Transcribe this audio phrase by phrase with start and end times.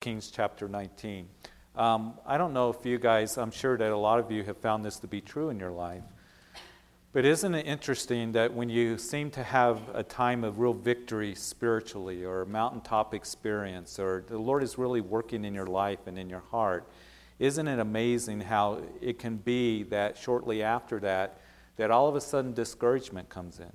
[0.00, 1.28] Kings chapter 19.
[1.76, 4.56] Um, I don't know if you guys, I'm sure that a lot of you have
[4.56, 6.04] found this to be true in your life.
[7.12, 11.34] But isn't it interesting that when you seem to have a time of real victory
[11.34, 16.18] spiritually or a mountaintop experience, or the Lord is really working in your life and
[16.18, 16.88] in your heart,
[17.38, 21.42] isn't it amazing how it can be that shortly after that,
[21.76, 23.72] that all of a sudden discouragement comes in,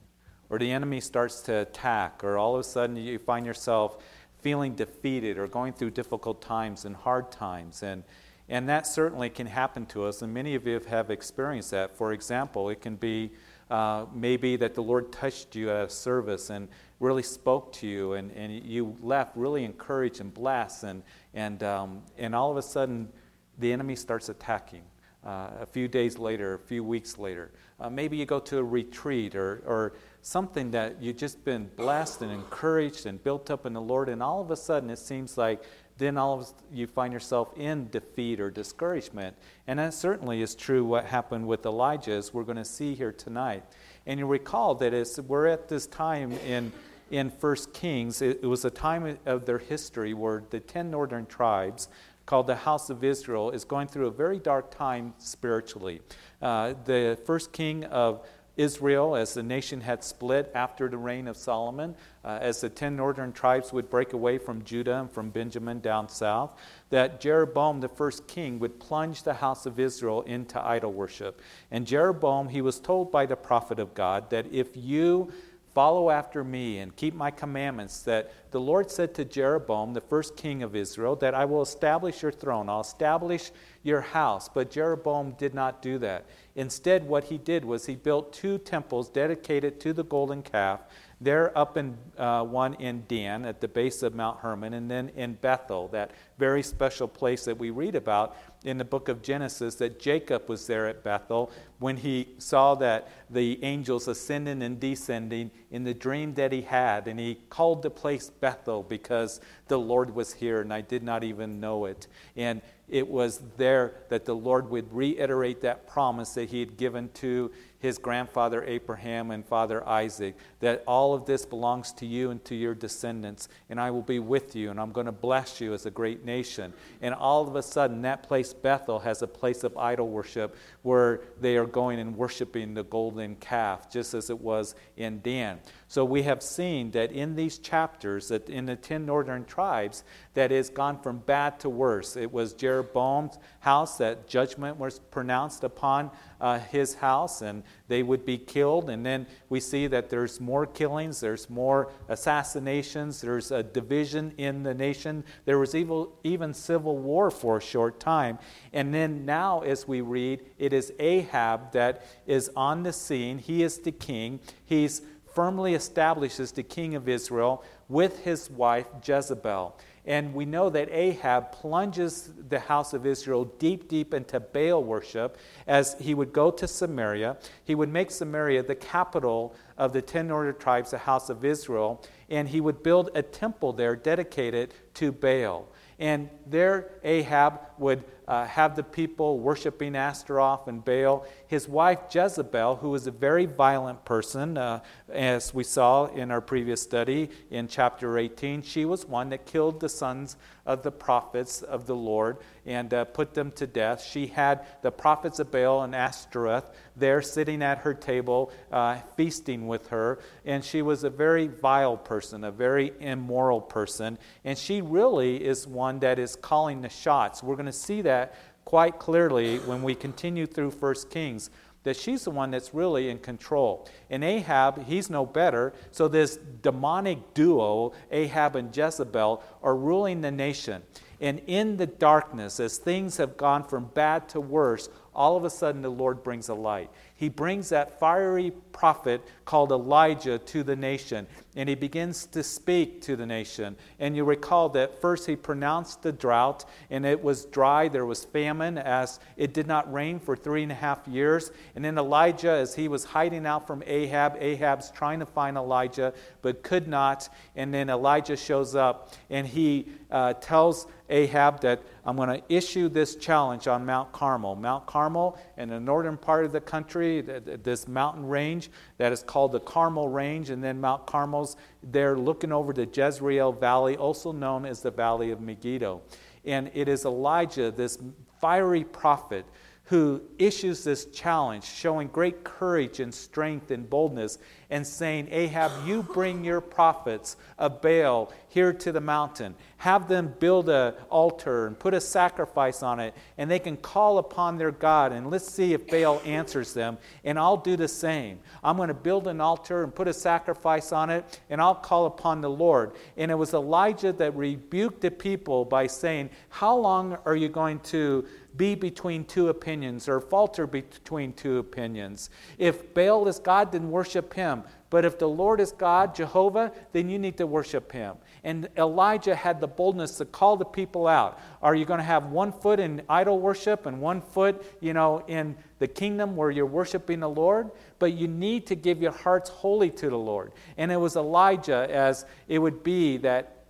[0.49, 4.03] or the enemy starts to attack, or all of a sudden you find yourself
[4.45, 7.81] feeling defeated or going through difficult times and hard times.
[7.81, 8.03] And,
[8.47, 11.97] and that certainly can happen to us, and many of you have experienced that.
[11.97, 13.31] For example, it can be
[13.71, 16.67] uh, maybe that the Lord touched you at a service and
[16.99, 21.01] really spoke to you, and, and you left really encouraged and blessed, and,
[21.33, 23.09] and, um, and all of a sudden
[23.57, 24.83] the enemy starts attacking.
[25.25, 27.49] Uh, a few days later, a few weeks later.
[27.79, 29.93] Uh, maybe you go to a retreat or, or
[30.25, 34.23] something that you've just been blessed and encouraged and built up in the Lord, and
[34.23, 35.63] all of a sudden it seems like
[35.99, 39.35] then all of you find yourself in defeat or discouragement.
[39.67, 43.11] And that certainly is true what happened with Elijah, as we're going to see here
[43.11, 43.65] tonight.
[44.07, 46.71] And you recall that as we're at this time in
[47.11, 51.27] in First Kings, it, it was a time of their history where the ten northern
[51.27, 51.87] tribes
[52.25, 56.01] called the House of Israel is going through a very dark time spiritually.
[56.41, 61.35] Uh, the first king of Israel, as the nation had split after the reign of
[61.35, 65.79] Solomon, uh, as the ten northern tribes would break away from Judah and from Benjamin
[65.79, 66.57] down south,
[66.89, 71.41] that Jeroboam, the first king, would plunge the house of Israel into idol worship.
[71.71, 75.31] And Jeroboam, he was told by the prophet of God that if you
[75.75, 80.37] follow after me and keep my commandments, that the Lord said to Jeroboam, the first
[80.37, 83.51] king of Israel, that I will establish your throne, I'll establish
[83.83, 84.49] your house.
[84.49, 86.25] But Jeroboam did not do that.
[86.55, 90.79] Instead, what he did was he built two temples dedicated to the golden calf.
[91.21, 95.09] There, up in uh, one in Dan at the base of Mount Hermon, and then
[95.15, 98.35] in Bethel, that very special place that we read about
[98.65, 103.07] in the book of Genesis, that Jacob was there at Bethel when he saw that
[103.29, 107.07] the angels ascending and descending in the dream that he had.
[107.07, 109.39] And he called the place Bethel because
[109.69, 112.07] the Lord was here, and I did not even know it.
[112.35, 117.09] And it was there that the Lord would reiterate that promise that he had given
[117.15, 122.43] to his grandfather Abraham and father Isaac, that all of this belongs to you and
[122.45, 125.73] to your descendants, and I will be with you, and I'm going to bless you
[125.73, 126.73] as a great nation.
[127.01, 131.21] And all of a sudden, that place, Bethel, has a place of idol worship where
[131.39, 135.59] they are going and worshiping the golden calf, just as it was in Dan.
[135.95, 140.51] So we have seen that in these chapters, that in the ten northern tribes, that
[140.51, 142.17] it's gone from bad to worse.
[142.17, 146.11] It was Jeroboam's house that judgment was pronounced upon
[146.41, 148.89] uh, his house, and they would be killed.
[148.89, 154.63] And then we see that there's more killings, there's more assassinations, there's a division in
[154.63, 155.23] the nation.
[155.45, 158.37] There was evil, even civil war for a short time.
[158.73, 163.37] And then now, as we read, it is Ahab that is on the scene.
[163.37, 164.41] He is the king.
[164.65, 165.01] He's
[165.35, 169.77] firmly establishes the king of Israel with his wife Jezebel.
[170.07, 175.37] And we know that Ahab plunges the house of Israel deep, deep into Baal worship
[175.67, 177.37] as he would go to Samaria.
[177.63, 182.03] He would make Samaria the capital of the ten northern tribes, the house of Israel,
[182.29, 185.67] and he would build a temple there dedicated to Baal.
[185.97, 191.25] And there, Ahab would uh, have the people worshiping Astaroth and Baal.
[191.47, 196.41] His wife Jezebel, who was a very violent person, uh, as we saw in our
[196.41, 201.61] previous study in chapter 18, she was one that killed the sons of the prophets
[201.61, 204.03] of the Lord and uh, put them to death.
[204.03, 209.67] She had the prophets of Baal and Ashtoreth there sitting at her table, uh, feasting
[209.67, 210.19] with her.
[210.43, 214.17] And she was a very vile person, a very immoral person.
[214.43, 217.43] And she really is one that is calling the shots.
[217.43, 218.35] We're going to see that
[218.65, 221.49] quite clearly when we continue through 1 Kings
[221.85, 223.87] that she's the one that's really in control.
[224.09, 225.71] And Ahab, he's no better.
[225.91, 230.81] So this demonic duo, Ahab and Jezebel, are ruling the nation.
[231.21, 235.49] And in the darkness, as things have gone from bad to worse, all of a
[235.49, 236.89] sudden the Lord brings a light.
[237.17, 241.25] He brings that fiery prophet called Elijah to the nation,
[241.55, 243.77] and he begins to speak to the nation.
[243.99, 248.25] And you recall that first he pronounced the drought, and it was dry, there was
[248.25, 251.51] famine, as it did not rain for three and a half years.
[251.75, 256.13] And then Elijah, as he was hiding out from Ahab, Ahab's trying to find Elijah,
[256.41, 257.29] but could not.
[257.55, 262.89] And then Elijah shows up, and he uh, tells Ahab that I'm going to issue
[262.89, 264.55] this challenge on Mount Carmel.
[264.55, 269.51] Mount Carmel, in the northern part of the country, this mountain range that is called
[269.51, 274.65] the Carmel Range, and then Mount Carmel's there looking over the Jezreel Valley, also known
[274.65, 276.01] as the Valley of Megiddo.
[276.43, 277.97] And it is Elijah, this
[278.39, 279.45] fiery prophet,
[279.85, 284.39] who issues this challenge, showing great courage and strength and boldness,
[284.71, 289.53] and saying, Ahab, you bring your prophets of Baal here to the mountain.
[289.77, 294.17] Have them build an altar and put a sacrifice on it, and they can call
[294.17, 295.11] upon their God.
[295.11, 296.97] And let's see if Baal answers them.
[297.23, 298.39] And I'll do the same.
[298.63, 302.07] I'm going to build an altar and put a sacrifice on it, and I'll call
[302.07, 302.93] upon the Lord.
[303.17, 307.81] And it was Elijah that rebuked the people by saying, How long are you going
[307.81, 308.25] to
[308.57, 312.29] be between two opinions or falter between two opinions.
[312.57, 314.63] If Baal is God, then worship him.
[314.89, 318.15] But if the Lord is God, Jehovah, then you need to worship him.
[318.43, 321.39] And Elijah had the boldness to call the people out.
[321.61, 325.23] Are you going to have one foot in idol worship and one foot, you know,
[325.27, 327.71] in the kingdom where you're worshiping the Lord?
[327.99, 330.53] But you need to give your hearts wholly to the Lord.
[330.77, 333.65] And it was Elijah, as it would be, that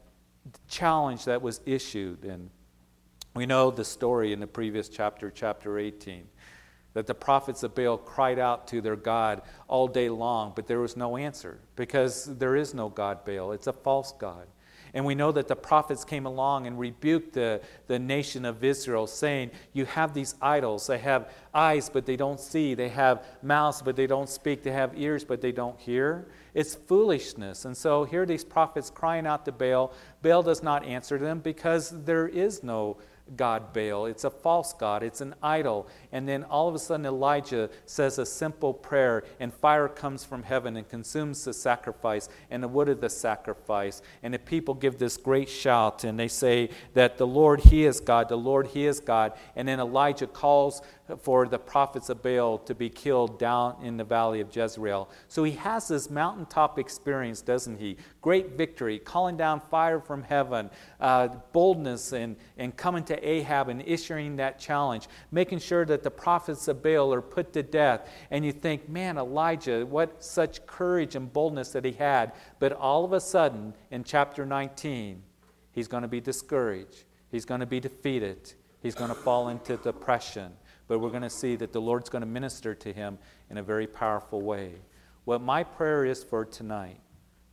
[0.67, 2.23] challenge that was issued.
[2.23, 2.49] And
[3.35, 6.25] we know the story in the previous chapter, chapter 18,
[6.93, 10.79] that the prophets of Baal cried out to their God all day long, but there
[10.79, 13.51] was no answer because there is no God Baal.
[13.51, 14.47] It's a false God.
[14.93, 19.07] And we know that the prophets came along and rebuked the, the nation of Israel,
[19.07, 20.87] saying, You have these idols.
[20.87, 22.75] They have eyes, but they don't see.
[22.75, 24.63] They have mouths, but they don't speak.
[24.63, 26.29] They have ears, but they don't hear.
[26.53, 27.65] It's foolishness.
[27.65, 29.91] And so here these prophets crying out to Baal.
[30.21, 32.95] Baal does not answer them because there is no
[33.35, 34.05] god Baal.
[34.05, 35.87] It's a false god, it's an idol.
[36.15, 40.43] And then all of a sudden, Elijah says a simple prayer, and fire comes from
[40.43, 44.01] heaven and consumes the sacrifice and the wood of the sacrifice.
[44.23, 47.99] And the people give this great shout, and they say that the Lord, He is
[47.99, 49.33] God, the Lord, He is God.
[49.57, 50.81] And then Elijah calls
[51.19, 55.09] for the prophets of Baal to be killed down in the valley of Jezreel.
[55.27, 57.97] So he has this mountaintop experience, doesn't he?
[58.21, 60.69] Great victory, calling down fire from heaven,
[60.99, 66.11] uh, boldness, and, and coming to Ahab and issuing that challenge, making sure that the
[66.11, 68.09] prophets of Baal are put to death.
[68.31, 72.31] And you think, man, Elijah, what such courage and boldness that he had.
[72.59, 75.21] But all of a sudden, in chapter 19,
[75.73, 79.75] he's going to be discouraged, he's going to be defeated, he's going to fall into
[79.75, 80.53] depression
[80.87, 83.17] but we're going to see that the Lord's going to minister to him
[83.49, 84.73] in a very powerful way.
[85.23, 86.99] What my prayer is for tonight,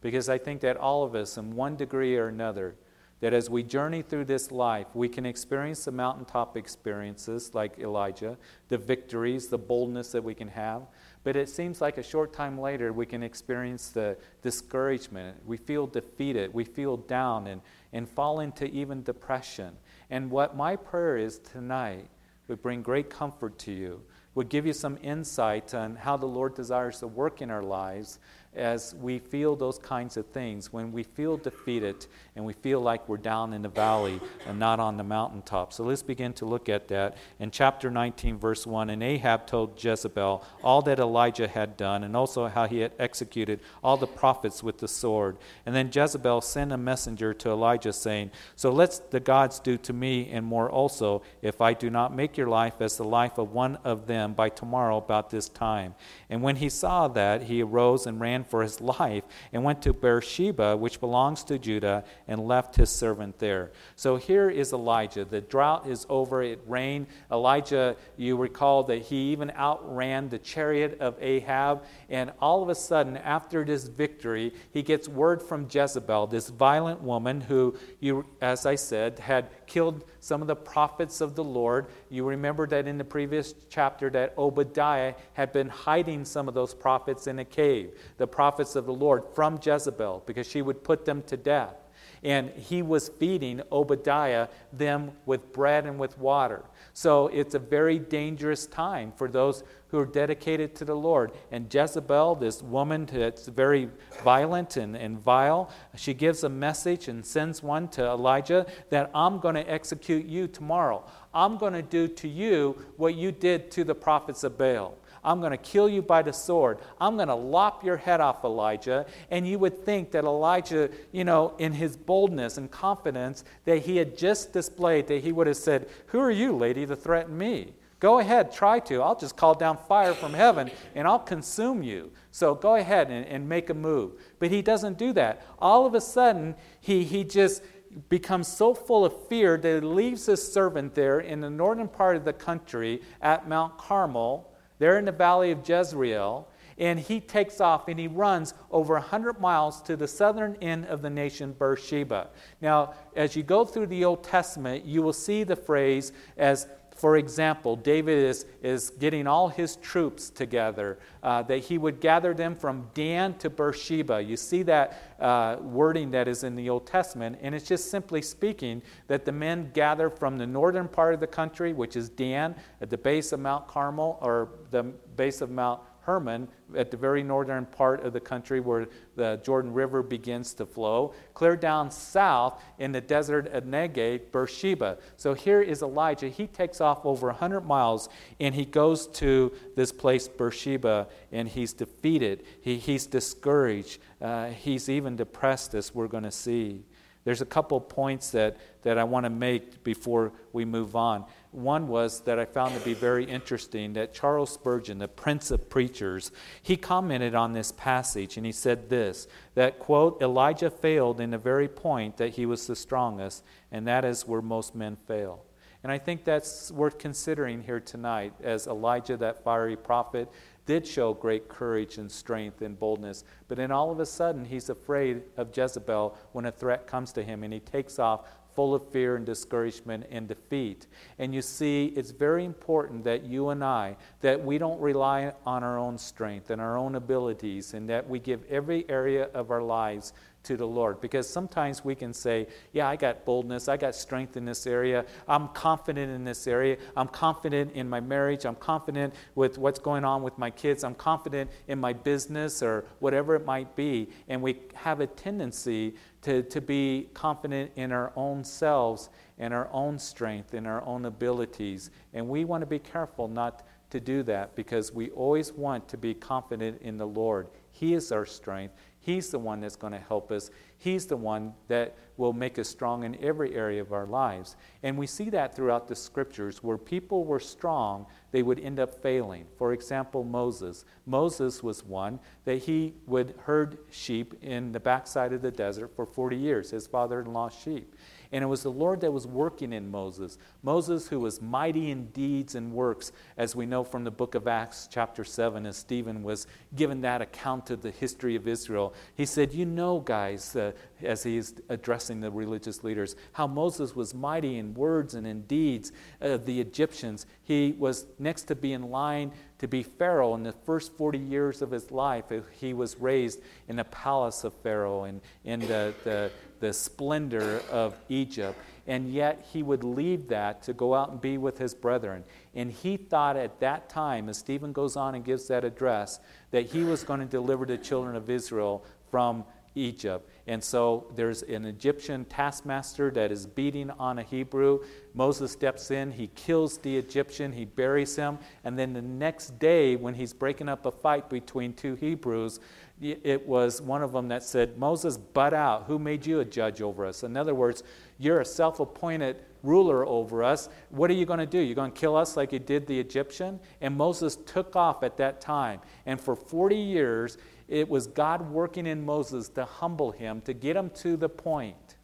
[0.01, 2.75] because I think that all of us, in one degree or another,
[3.23, 8.37] that as we journey through this life, we can experience the mountaintop experiences like Elijah,
[8.69, 10.83] the victories, the boldness that we can have.
[11.23, 15.37] But it seems like a short time later, we can experience the discouragement.
[15.47, 16.53] We feel defeated.
[16.53, 17.61] We feel down and,
[17.93, 19.77] and fall into even depression.
[20.11, 22.09] And what my prayer is tonight
[22.49, 24.03] would bring great comfort to you,
[24.35, 28.19] would give you some insight on how the Lord desires to work in our lives
[28.55, 32.07] as we feel those kinds of things, when we feel defeated
[32.37, 35.73] and we feel like we're down in the valley and not on the mountaintop.
[35.73, 37.17] So let's begin to look at that.
[37.41, 42.15] In chapter 19, verse 1, and Ahab told Jezebel all that Elijah had done and
[42.15, 45.39] also how he had executed all the prophets with the sword.
[45.65, 49.93] And then Jezebel sent a messenger to Elijah saying, So let the gods do to
[49.93, 53.53] me and more also, if I do not make your life as the life of
[53.53, 55.95] one of them by tomorrow about this time.
[56.29, 59.93] And when he saw that, he arose and ran for his life and went to
[59.93, 63.73] Beersheba, which belongs to Judah, and left his servant there.
[63.97, 65.25] So here is Elijah.
[65.25, 67.07] The drought is over, it rained.
[67.31, 71.85] Elijah, you recall that he even outran the chariot of Ahab.
[72.09, 77.03] And all of a sudden, after this victory, he gets word from Jezebel, this violent
[77.03, 81.87] woman who, you, as I said, had killed some of the prophets of the Lord.
[82.11, 86.75] You remember that in the previous chapter that Obadiah had been hiding some of those
[86.75, 91.07] prophets in a cave, the prophets of the Lord from Jezebel, because she would put
[91.07, 91.75] them to death.
[92.23, 96.63] And he was feeding Obadiah them with bread and with water.
[96.95, 101.33] So it's a very dangerous time for those who are dedicated to the Lord.
[101.51, 103.89] And Jezebel, this woman that's very
[104.23, 109.39] violent and, and vile, she gives a message and sends one to Elijah that I'm
[109.39, 111.05] going to execute you tomorrow.
[111.35, 114.97] I'm going to do to you what you did to the prophets of Baal.
[115.25, 116.79] I'm going to kill you by the sword.
[117.01, 119.07] I'm going to lop your head off, Elijah.
[119.31, 123.97] And you would think that Elijah, you know, in his boldness and confidence that he
[123.97, 127.75] had just displayed, that he would have said, Who are you, lady, to threaten me?
[128.03, 129.01] Go ahead, try to.
[129.01, 132.11] I'll just call down fire from heaven and I'll consume you.
[132.33, 134.21] So go ahead and, and make a move.
[134.41, 135.47] But he doesn't do that.
[135.61, 137.63] All of a sudden, he, he just
[138.09, 142.17] becomes so full of fear that he leaves his servant there in the northern part
[142.17, 144.52] of the country at Mount Carmel,
[144.83, 149.41] there in the valley of Jezreel, and he takes off and he runs over 100
[149.41, 152.31] miles to the southern end of the nation, Beersheba.
[152.61, 156.67] Now, as you go through the Old Testament, you will see the phrase as
[157.03, 162.33] for example, David is, is getting all his troops together, uh, that he would gather
[162.33, 164.23] them from Dan to Beersheba.
[164.23, 168.23] You see that uh, wording that is in the Old Testament, and it's just simply
[168.23, 172.55] speaking that the men gather from the northern part of the country, which is Dan,
[172.81, 174.85] at the base of Mount Carmel, or the
[175.17, 179.73] base of Mount Hermon at the very northern part of the country where the Jordan
[179.73, 184.99] River begins to flow, clear down south in the desert of Negev, Beersheba.
[185.17, 186.29] So here is Elijah.
[186.29, 188.09] He takes off over 100 miles
[188.41, 192.45] and he goes to this place, Beersheba, and he's defeated.
[192.61, 193.99] He, he's discouraged.
[194.21, 196.85] Uh, he's even depressed, as we're going to see.
[197.25, 201.25] There's a couple points that, that I want to make before we move on.
[201.53, 205.69] One was that I found to be very interesting that Charles Spurgeon, the prince of
[205.69, 206.33] preachers,
[206.63, 211.39] he commented on this passage and he said this that, quote, Elijah failed in the
[211.39, 215.45] very point that he was the strongest, and that is where most men fail.
[215.83, 220.31] And I think that's worth considering here tonight as Elijah, that fiery prophet,
[220.65, 223.25] did show great courage and strength and boldness.
[223.49, 227.23] But then all of a sudden, he's afraid of Jezebel when a threat comes to
[227.23, 230.87] him and he takes off full of fear and discouragement and defeat.
[231.19, 235.63] And you see, it's very important that you and I, that we don't rely on
[235.63, 239.63] our own strength and our own abilities, and that we give every area of our
[239.63, 240.13] lives
[240.45, 241.01] to the Lord.
[241.01, 245.05] Because sometimes we can say, Yeah, I got boldness, I got strength in this area,
[245.29, 250.05] I'm confident in this area, I'm confident in my marriage, I'm confident with what's going
[250.05, 254.09] on with my kids, I'm confident in my business or whatever it might be.
[254.29, 259.69] And we have a tendency to, to be confident in our own selves and our
[259.73, 261.91] own strength and our own abilities.
[262.15, 265.99] And we want to be careful not to do that because we always want to
[265.99, 267.49] be confident in the Lord.
[267.73, 268.75] He is our strength.
[269.05, 270.49] He's the one that's going to help us.
[270.79, 274.55] He's the one that will make us strong in every area of our lives.
[274.85, 279.03] And we see that throughout the scriptures where people were strong, they would end up
[279.03, 279.47] failing.
[279.59, 280.85] For example, Moses.
[281.05, 286.07] Moses was one that he would herd sheep in the backside of the desert for
[286.07, 287.97] 40 years, his father in law's sheep.
[288.33, 290.39] And it was the Lord that was working in Moses.
[290.63, 294.49] Moses, who was mighty in deeds and works, as we know from the book of
[294.49, 298.95] Acts, chapter 7, as Stephen was given that account of the history of Israel.
[299.15, 300.73] He said, You know, guys, uh,
[301.03, 305.93] as he's addressing the religious leaders, how Moses was mighty in words and in deeds
[306.23, 307.27] of the Egyptians.
[307.43, 311.63] He was next to be in line to be Pharaoh in the first 40 years
[311.63, 312.25] of his life.
[312.51, 316.33] He was raised in the palace of Pharaoh and in the, the
[316.63, 318.57] the splendor of Egypt.
[318.87, 322.25] And yet he would leave that to go out and be with his brethren.
[322.55, 326.21] And he thought at that time, as Stephen goes on and gives that address,
[326.53, 330.29] that he was going to deliver the children of Israel from Egypt.
[330.47, 334.81] And so there's an Egyptian taskmaster that is beating on a Hebrew.
[335.15, 339.97] Moses steps in, he kills the Egyptian, he buries him, and then the next day,
[339.97, 342.61] when he's breaking up a fight between two Hebrews,
[343.03, 345.85] it was one of them that said, Moses, butt out.
[345.87, 347.25] Who made you a judge over us?
[347.25, 347.83] In other words,
[348.19, 350.69] you're a self appointed ruler over us.
[350.91, 351.59] What are you going to do?
[351.59, 353.59] You're going to kill us like you did the Egyptian?
[353.81, 355.81] And Moses took off at that time.
[356.07, 360.77] And for 40 years, it was God working in Moses to humble him, to get
[360.77, 361.97] him to the point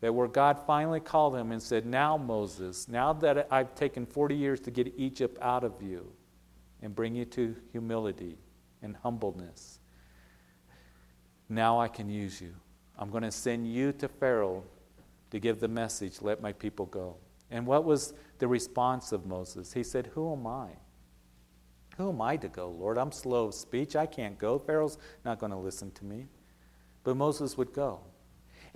[0.00, 4.34] that where God finally called him and said, Now, Moses, now that I've taken 40
[4.34, 6.12] years to get Egypt out of you
[6.82, 8.38] and bring you to humility
[8.84, 9.80] and humbleness.
[11.48, 12.54] Now I can use you.
[12.98, 14.62] I'm going to send you to Pharaoh
[15.30, 17.16] to give the message, let my people go.
[17.50, 19.72] And what was the response of Moses?
[19.72, 20.68] He said, Who am I?
[21.96, 22.98] Who am I to go, Lord?
[22.98, 23.96] I'm slow of speech.
[23.96, 24.58] I can't go.
[24.58, 26.26] Pharaoh's not going to listen to me.
[27.04, 28.00] But Moses would go.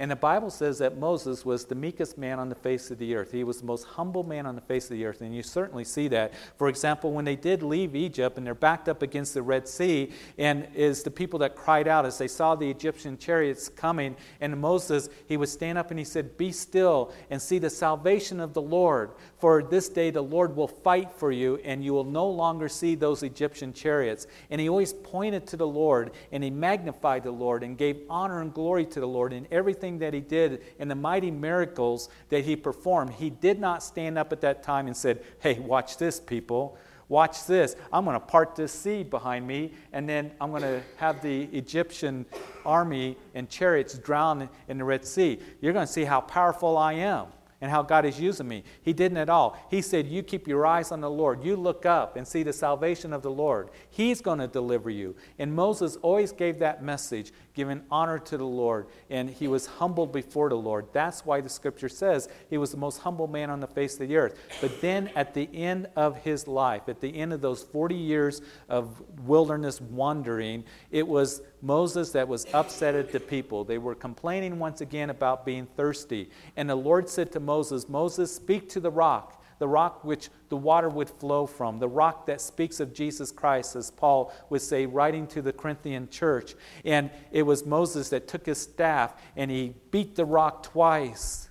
[0.01, 3.17] And the Bible says that Moses was the meekest man on the face of the
[3.17, 3.33] earth.
[3.33, 5.23] He was the most humble man on the face of the earth.
[5.23, 6.35] And you certainly see that.
[6.57, 10.13] For example, when they did leave Egypt and they're backed up against the Red Sea,
[10.39, 14.61] and is the people that cried out as they saw the Egyptian chariots coming, and
[14.61, 18.55] Moses, he would stand up and he said, Be still and see the salvation of
[18.55, 19.11] the Lord.
[19.39, 22.97] For this day the Lord will fight for you, and you will no longer see
[22.97, 24.27] those Egyptian chariots.
[24.51, 28.41] And he always pointed to the Lord, and he magnified the Lord, and gave honor
[28.41, 32.45] and glory to the Lord in everything that he did and the mighty miracles that
[32.45, 36.19] he performed, he did not stand up at that time and said, Hey, watch this,
[36.19, 36.77] people.
[37.09, 37.75] Watch this.
[37.91, 41.45] I'm going to part this sea behind me, and then I'm going to have the
[41.45, 42.27] Egyptian
[42.67, 45.39] army and chariots drown in the Red Sea.
[45.63, 47.29] You're going to see how powerful I am
[47.61, 48.63] and how God is using me.
[48.83, 49.59] He didn't at all.
[49.71, 51.43] He said, You keep your eyes on the Lord.
[51.43, 53.71] You look up and see the salvation of the Lord.
[53.91, 55.17] He's going to deliver you.
[55.39, 58.87] And Moses always gave that message, giving honor to the Lord.
[59.11, 60.87] And he was humbled before the Lord.
[60.93, 64.07] That's why the scripture says he was the most humble man on the face of
[64.07, 64.39] the earth.
[64.61, 68.43] But then at the end of his life, at the end of those 40 years
[68.69, 70.63] of wilderness wandering,
[70.93, 73.65] it was Moses that was upset at the people.
[73.65, 76.31] They were complaining once again about being thirsty.
[76.57, 80.57] And the Lord said to Moses, Moses, speak to the rock, the rock which the
[80.57, 84.87] water would flow from, the rock that speaks of Jesus Christ, as Paul would say,
[84.87, 86.55] writing to the Corinthian church.
[86.85, 91.49] And it was Moses that took his staff and he beat the rock twice.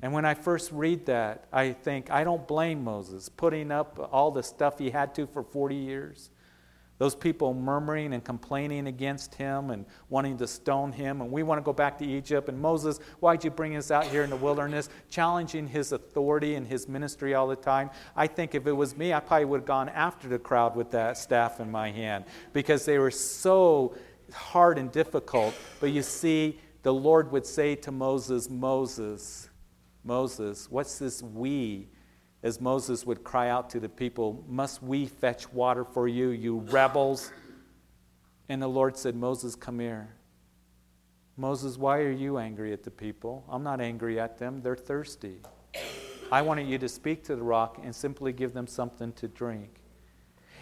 [0.00, 4.30] And when I first read that, I think, I don't blame Moses putting up all
[4.30, 6.29] the stuff he had to for 40 years.
[7.00, 11.22] Those people murmuring and complaining against him and wanting to stone him.
[11.22, 12.50] And we want to go back to Egypt.
[12.50, 14.90] And Moses, why'd you bring us out here in the wilderness?
[15.08, 17.88] Challenging his authority and his ministry all the time.
[18.14, 20.90] I think if it was me, I probably would have gone after the crowd with
[20.90, 23.96] that staff in my hand because they were so
[24.34, 25.54] hard and difficult.
[25.80, 29.48] But you see, the Lord would say to Moses, Moses,
[30.04, 31.88] Moses, what's this we?
[32.42, 36.58] As Moses would cry out to the people, Must we fetch water for you, you
[36.58, 37.32] rebels?
[38.48, 40.14] And the Lord said, Moses, come here.
[41.36, 43.44] Moses, why are you angry at the people?
[43.48, 45.38] I'm not angry at them, they're thirsty.
[46.32, 49.80] I wanted you to speak to the rock and simply give them something to drink.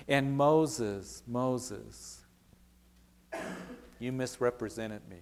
[0.07, 2.25] And Moses, Moses,
[3.99, 5.19] you misrepresented me.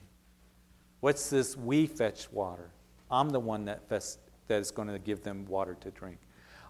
[1.00, 1.56] What's this?
[1.56, 2.70] We fetch water.
[3.10, 6.18] I'm the one that, fest, that is going to give them water to drink.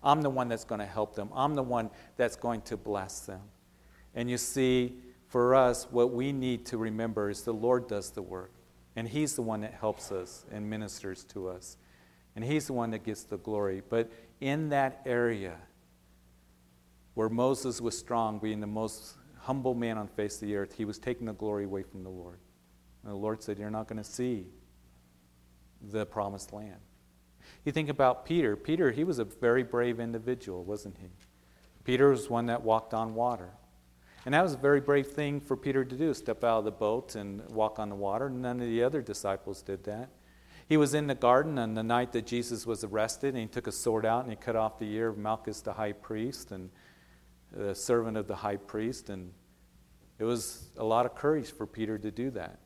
[0.03, 1.31] I'm the one that's going to help them.
[1.35, 3.43] I'm the one that's going to bless them.
[4.15, 4.97] And you see,
[5.29, 8.53] for us, what we need to remember is the Lord does the work.
[8.95, 11.77] And He's the one that helps us and ministers to us.
[12.35, 13.83] And He's the one that gets the glory.
[13.87, 14.11] But
[14.41, 15.57] in that area
[17.15, 20.85] where Moses was strong, being the most humble man on face of the earth, he
[20.85, 22.39] was taking the glory away from the Lord.
[23.03, 24.49] And the Lord said, You're not going to see
[25.81, 26.81] the promised land.
[27.67, 28.55] You think about Peter.
[28.57, 31.09] Peter, he was a very brave individual, wasn't he?
[31.83, 33.51] Peter was one that walked on water.
[34.25, 36.71] And that was a very brave thing for Peter to do step out of the
[36.71, 38.31] boat and walk on the water.
[38.31, 40.11] None of the other disciples did that.
[40.69, 43.67] He was in the garden on the night that Jesus was arrested, and he took
[43.67, 46.71] a sword out and he cut off the ear of Malchus the high priest and
[47.51, 49.11] the servant of the high priest.
[49.11, 49.33] And
[50.21, 52.61] it was a lot of courage for Peter to do that.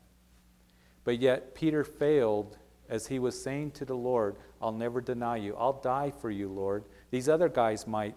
[1.05, 2.59] But yet, Peter failed
[2.91, 5.57] as he was saying to the Lord, I'll never deny you.
[5.57, 6.85] I'll die for you, Lord.
[7.11, 8.17] These other guys might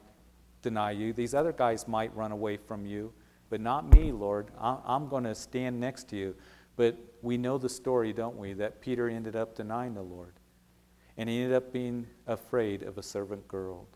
[0.62, 3.13] deny you, these other guys might run away from you,
[3.49, 4.47] but not me, Lord.
[4.59, 6.36] I'm going to stand next to you.
[6.75, 10.33] But we know the story, don't we, that Peter ended up denying the Lord.
[11.17, 13.88] And he ended up being afraid of a servant girl.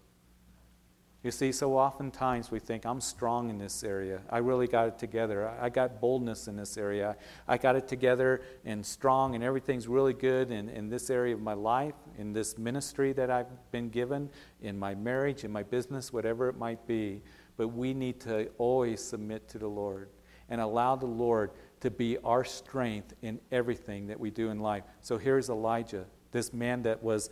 [1.24, 4.22] You see, so oftentimes we think, I'm strong in this area.
[4.30, 5.50] I really got it together.
[5.60, 7.18] I got boldness in this area.
[7.48, 11.42] I got it together and strong, and everything's really good in, in this area of
[11.42, 14.30] my life, in this ministry that I've been given,
[14.62, 17.24] in my marriage, in my business, whatever it might be.
[17.58, 20.10] But we need to always submit to the Lord
[20.50, 21.52] and allow the Lord
[21.82, 24.84] to be our strength in everything that we do in life.
[25.02, 27.32] So here's Elijah, this man that was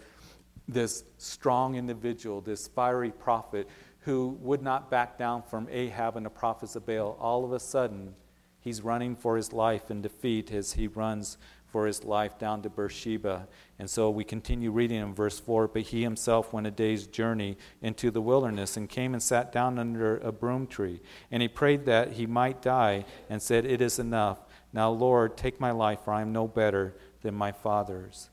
[0.68, 3.68] this strong individual, this fiery prophet
[4.02, 7.18] who would not back down from Ahab and the prophets of Baal.
[7.20, 8.16] All of a sudden,
[8.60, 11.38] he's running for his life in defeat as he runs
[11.76, 13.48] for his life down to Beersheba.
[13.80, 17.58] And so we continue reading in verse 4 But he himself went a day's journey
[17.82, 21.02] into the wilderness and came and sat down under a broom tree.
[21.32, 24.38] And he prayed that he might die and said, It is enough.
[24.72, 28.30] Now, Lord, take my life, for I am no better than my father's.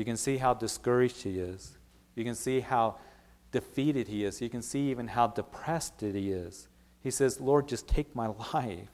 [0.00, 1.76] You can see how discouraged he is.
[2.14, 2.96] You can see how
[3.52, 4.40] defeated he is.
[4.40, 6.68] You can see even how depressed he is.
[7.02, 8.88] He says, Lord, just take my life.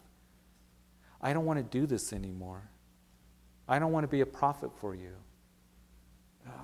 [1.23, 2.71] I don't want to do this anymore.
[3.69, 5.13] I don't want to be a prophet for you.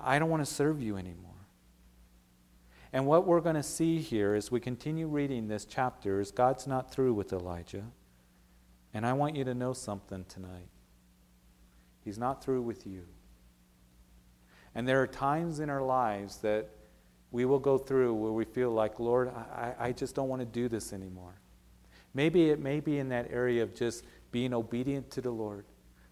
[0.03, 1.47] I don't want to serve you anymore.
[2.91, 6.67] And what we're going to see here as we continue reading this chapter is God's
[6.67, 7.85] not through with Elijah.
[8.93, 10.67] And I want you to know something tonight.
[12.03, 13.03] He's not through with you.
[14.75, 16.69] And there are times in our lives that
[17.31, 20.45] we will go through where we feel like, Lord, I, I just don't want to
[20.45, 21.41] do this anymore.
[22.13, 25.65] Maybe it may be in that area of just being obedient to the Lord.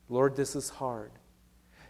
[0.09, 1.11] Lord, this is hard.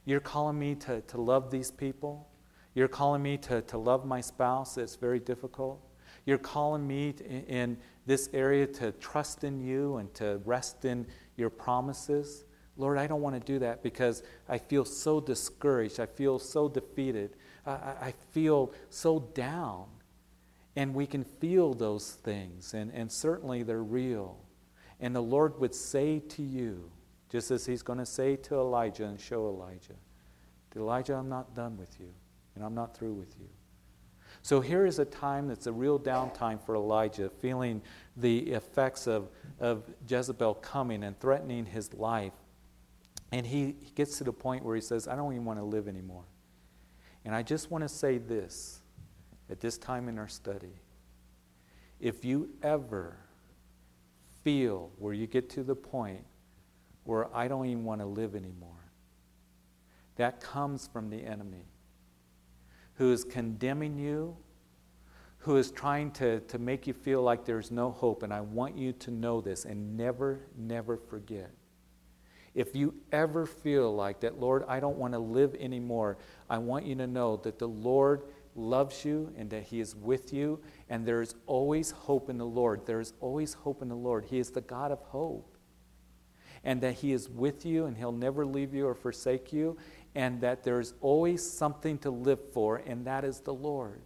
[0.06, 2.28] You're calling me to, to love these people.
[2.74, 4.78] You're calling me to, to love my spouse.
[4.78, 5.82] It's very difficult.
[6.26, 7.10] You're calling me
[7.48, 12.46] in this area to trust in you and to rest in your promises.
[12.78, 16.00] Lord, I don't want to do that because I feel so discouraged.
[16.00, 17.36] I feel so defeated.
[17.66, 19.86] I, I feel so down.
[20.76, 24.38] And we can feel those things, and, and certainly they're real.
[25.02, 26.90] And the Lord would say to you,
[27.30, 29.96] just as He's going to say to Elijah and show Elijah,
[30.74, 32.14] Elijah, I'm not done with you,
[32.56, 33.50] and I'm not through with you.
[34.44, 37.82] So here is a time that's a real downtime for Elijah, feeling
[38.16, 39.30] the effects of,
[39.60, 42.34] of Jezebel coming and threatening his life.
[43.32, 45.66] And he, he gets to the point where he says, I don't even want to
[45.66, 46.26] live anymore.
[47.24, 48.82] And I just want to say this
[49.50, 50.82] at this time in our study.
[52.00, 53.18] If you ever
[54.44, 56.26] feel where you get to the point
[57.04, 58.72] where I don't even want to live anymore,
[60.16, 61.66] that comes from the enemy
[62.96, 64.36] who is condemning you,
[65.40, 68.22] who is trying to, to make you feel like there's no hope.
[68.22, 71.50] And I want you to know this and never, never forget.
[72.54, 76.18] If you ever feel like that, Lord, I don't want to live anymore,
[76.50, 78.24] I want you to know that the Lord
[78.56, 80.60] loves you and that He is with you,
[80.90, 82.86] and there is always hope in the Lord.
[82.86, 84.26] There is always hope in the Lord.
[84.26, 85.58] He is the God of hope.
[86.64, 89.78] And that He is with you and He'll never leave you or forsake you,
[90.14, 94.02] and that there's always something to live for, and that is the Lord.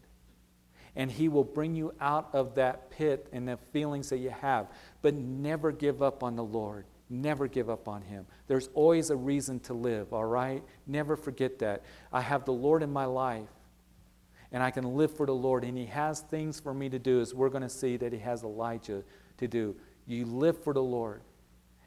[0.95, 4.67] And He will bring you out of that pit and the feelings that you have,
[5.01, 6.85] but never give up on the Lord.
[7.09, 8.25] Never give up on Him.
[8.47, 10.63] There's always a reason to live, all right?
[10.87, 11.83] Never forget that.
[12.11, 13.49] I have the Lord in my life,
[14.51, 17.21] and I can live for the Lord, and He has things for me to do,
[17.21, 19.03] as we're going to see that He has Elijah
[19.37, 19.75] to do.
[20.07, 21.21] You live for the Lord.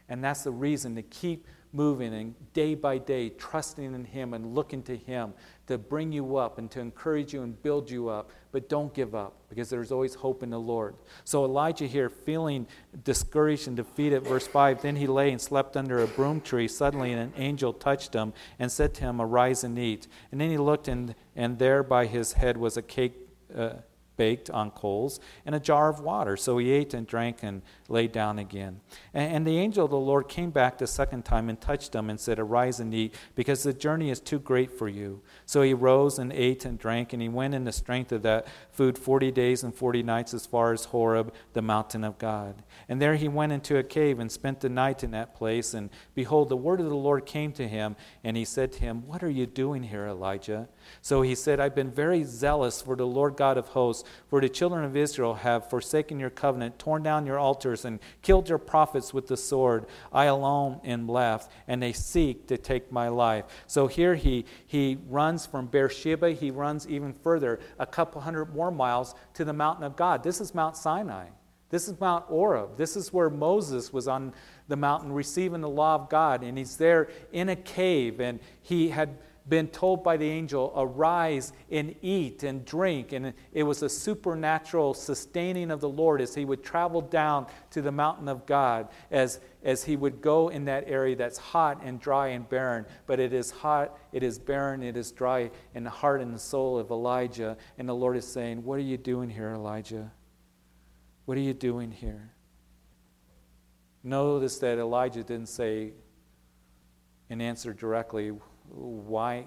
[0.09, 4.55] And that's the reason to keep moving and day by day trusting in Him and
[4.55, 5.35] looking to Him
[5.67, 8.31] to bring you up and to encourage you and build you up.
[8.53, 10.97] But don't give up because there's always hope in the Lord.
[11.25, 12.67] So Elijah here, feeling
[13.05, 16.69] discouraged and defeated, verse 5 Then he lay and slept under a broom tree.
[16.69, 20.09] Suddenly an angel touched him and said to him, Arise and eat.
[20.33, 23.15] And then he looked, and, and there by his head was a cake.
[23.55, 23.75] Uh,
[24.19, 26.37] baked on coals and a jar of water.
[26.37, 28.81] So he ate and drank and lay down again.
[29.15, 32.11] And, and, the angel of the Lord came back the second time and touched him
[32.11, 35.23] and said, Arise and eat, because the journey is too great for you.
[35.47, 38.47] So he rose and ate and drank, and he went in the strength of that
[38.71, 42.63] food forty days and forty nights as far as Horeb, the mountain of God.
[42.89, 45.73] And there he went into a cave and spent the night in that place.
[45.73, 49.07] And behold, the word of the Lord came to him, and he said to him,
[49.07, 50.69] What are you doing here, Elijah?
[51.01, 54.49] So he said, I've been very zealous for the Lord God of hosts, for the
[54.49, 59.15] children of Israel have forsaken your covenant, torn down your altars, and killed your prophets
[59.15, 59.87] with the sword.
[60.13, 63.45] I alone am left, and they seek to take my life.
[63.67, 68.71] So here he, he runs from Beersheba, he runs even further, a couple hundred more
[68.71, 70.23] miles to the mountain of God.
[70.23, 71.27] This is Mount Sinai.
[71.71, 72.79] This is Mount Horeb.
[72.79, 74.33] This is where Moses was on
[74.69, 78.89] the mountain receiving the law of God, and he's there in a cave, and he
[78.89, 79.19] had
[79.49, 83.13] been told by the angel, Arise and eat and drink.
[83.13, 87.83] And it was a supernatural sustaining of the Lord as he would travel down to
[87.83, 92.01] the mountain of God, as, as he would go in that area that's hot and
[92.01, 92.87] dry and barren.
[93.07, 96.39] But it is hot, it is barren, it is dry in the heart and the
[96.39, 97.57] soul of Elijah.
[97.79, 100.13] And the Lord is saying, What are you doing here, Elijah?
[101.25, 102.33] What are you doing here?
[104.03, 105.93] Notice that Elijah didn't say
[107.31, 108.33] and answer directly,
[108.71, 109.47] why,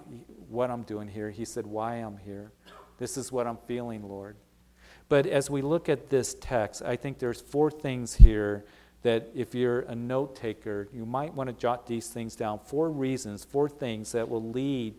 [0.50, 1.30] what I'm doing here.
[1.30, 2.52] He said, why I'm here.
[2.98, 4.36] This is what I'm feeling, Lord.
[5.10, 8.66] But as we look at this text, I think there's four things here
[9.02, 12.60] that if you're a note taker, you might want to jot these things down.
[12.60, 14.96] Four reasons, four things that will lead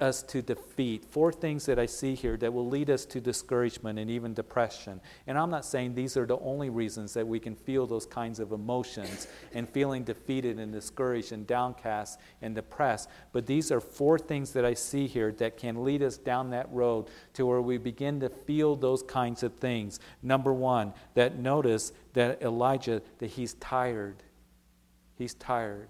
[0.00, 1.04] us to defeat.
[1.10, 5.00] Four things that I see here that will lead us to discouragement and even depression.
[5.26, 8.40] And I'm not saying these are the only reasons that we can feel those kinds
[8.40, 13.08] of emotions and feeling defeated and discouraged and downcast and depressed.
[13.32, 16.70] But these are four things that I see here that can lead us down that
[16.72, 20.00] road to where we begin to feel those kinds of things.
[20.22, 24.22] Number one, that notice that Elijah, that he's tired.
[25.16, 25.88] He's tired.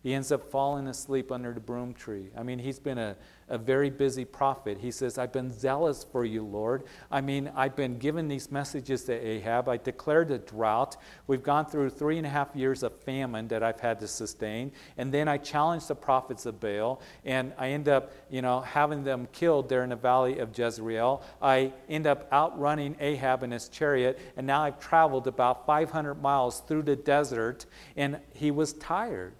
[0.00, 2.30] He ends up falling asleep under the broom tree.
[2.36, 3.16] I mean, he's been a,
[3.48, 4.78] a very busy prophet.
[4.78, 6.84] He says, I've been zealous for you, Lord.
[7.10, 9.68] I mean, I've been giving these messages to Ahab.
[9.68, 10.98] I declared a drought.
[11.26, 14.70] We've gone through three and a half years of famine that I've had to sustain.
[14.98, 19.02] And then I challenged the prophets of Baal, and I end up, you know, having
[19.02, 21.24] them killed there in the valley of Jezreel.
[21.42, 26.60] I end up outrunning Ahab in his chariot, and now I've traveled about 500 miles
[26.60, 29.34] through the desert, and he was tired.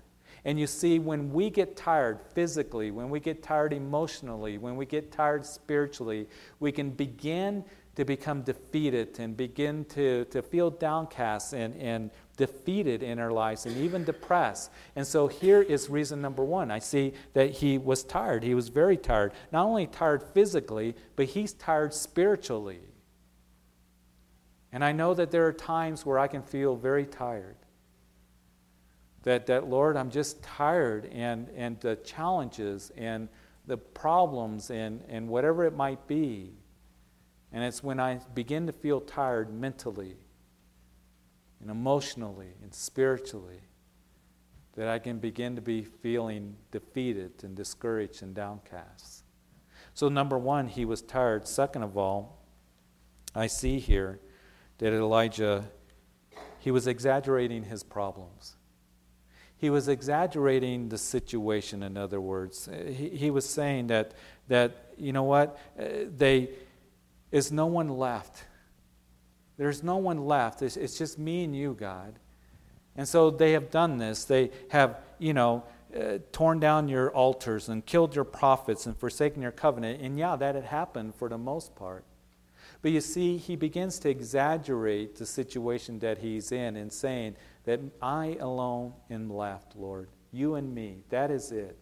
[0.48, 4.86] And you see, when we get tired physically, when we get tired emotionally, when we
[4.86, 6.26] get tired spiritually,
[6.58, 13.02] we can begin to become defeated and begin to, to feel downcast and, and defeated
[13.02, 14.70] in our lives and even depressed.
[14.96, 16.70] And so here is reason number one.
[16.70, 18.42] I see that he was tired.
[18.42, 19.32] He was very tired.
[19.52, 22.80] Not only tired physically, but he's tired spiritually.
[24.72, 27.56] And I know that there are times where I can feel very tired.
[29.28, 33.28] That, that Lord, I'm just tired, and, and the challenges and
[33.66, 36.54] the problems and, and whatever it might be.
[37.52, 40.16] And it's when I begin to feel tired mentally
[41.60, 43.60] and emotionally and spiritually
[44.76, 49.24] that I can begin to be feeling defeated and discouraged and downcast.
[49.92, 51.46] So, number one, he was tired.
[51.46, 52.46] Second of all,
[53.34, 54.20] I see here
[54.78, 55.64] that Elijah,
[56.60, 58.54] he was exaggerating his problems.
[59.58, 62.68] He was exaggerating the situation, in other words.
[62.86, 64.12] He, he was saying that,
[64.46, 65.84] that, you know what, uh,
[66.16, 66.50] they,
[67.32, 68.44] is no one left.
[69.56, 70.62] There's no one left.
[70.62, 72.18] It's, it's just me and you, God.
[72.96, 74.24] And so they have done this.
[74.24, 75.64] They have, you know,
[75.96, 80.00] uh, torn down your altars and killed your prophets and forsaken your covenant.
[80.00, 82.04] And yeah, that had happened for the most part.
[82.80, 87.80] But you see, he begins to exaggerate the situation that he's in and saying that
[88.00, 90.08] I alone am left, Lord.
[90.30, 91.02] You and me.
[91.08, 91.76] That is it.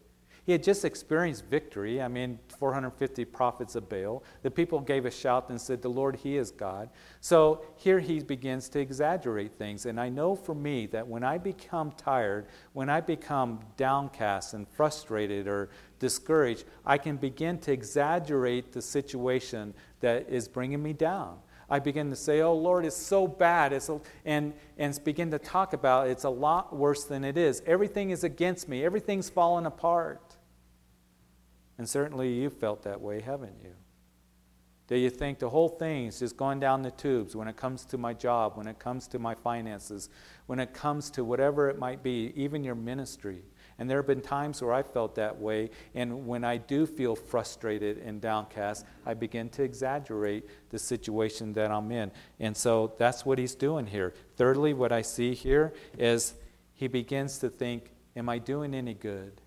[0.47, 2.01] He had just experienced victory.
[2.01, 4.23] I mean, 450 prophets of Baal.
[4.43, 6.89] The people gave a shout and said, The Lord, He is God.
[7.21, 9.87] So here he begins to exaggerate things.
[9.87, 14.69] And I know for me that when I become tired, when I become downcast and
[14.69, 21.39] frustrated or discouraged, I can begin to exaggerate the situation that is bringing me down.
[21.69, 23.73] I begin to say, Oh Lord, it's so bad.
[23.73, 23.91] It's
[24.25, 27.63] and, and begin to talk about it's a lot worse than it is.
[27.67, 30.37] Everything is against me, everything's fallen apart.
[31.79, 33.75] And certainly you felt that way, haven't you?
[34.89, 37.85] Do you think the whole thing is just going down the tubes when it comes
[37.87, 40.09] to my job, when it comes to my finances,
[40.47, 43.43] when it comes to whatever it might be, even your ministry?
[43.79, 47.15] And there have been times where I felt that way, and when I do feel
[47.15, 52.11] frustrated and downcast, I begin to exaggerate the situation that I'm in.
[52.41, 54.15] And so that's what he's doing here.
[54.37, 56.35] Thirdly, what I see here is
[56.73, 59.43] he begins to think, Am I doing any good?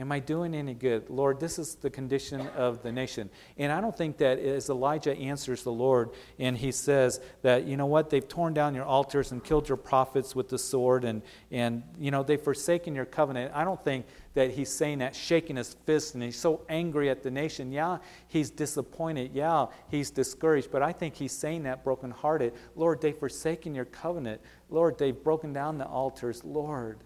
[0.00, 1.10] Am I doing any good?
[1.10, 3.28] Lord, this is the condition of the nation.
[3.58, 7.76] And I don't think that as Elijah answers the Lord and he says that, you
[7.76, 11.20] know what, they've torn down your altars and killed your prophets with the sword and,
[11.50, 13.52] and you know, they've forsaken your covenant.
[13.54, 17.22] I don't think that he's saying that, shaking his fist, and he's so angry at
[17.22, 17.70] the nation.
[17.70, 19.32] Yeah, he's disappointed.
[19.34, 20.70] Yeah, he's discouraged.
[20.70, 22.54] But I think he's saying that brokenhearted.
[22.74, 24.40] Lord, they've forsaken your covenant.
[24.70, 26.42] Lord, they've broken down the altars.
[26.44, 27.00] Lord,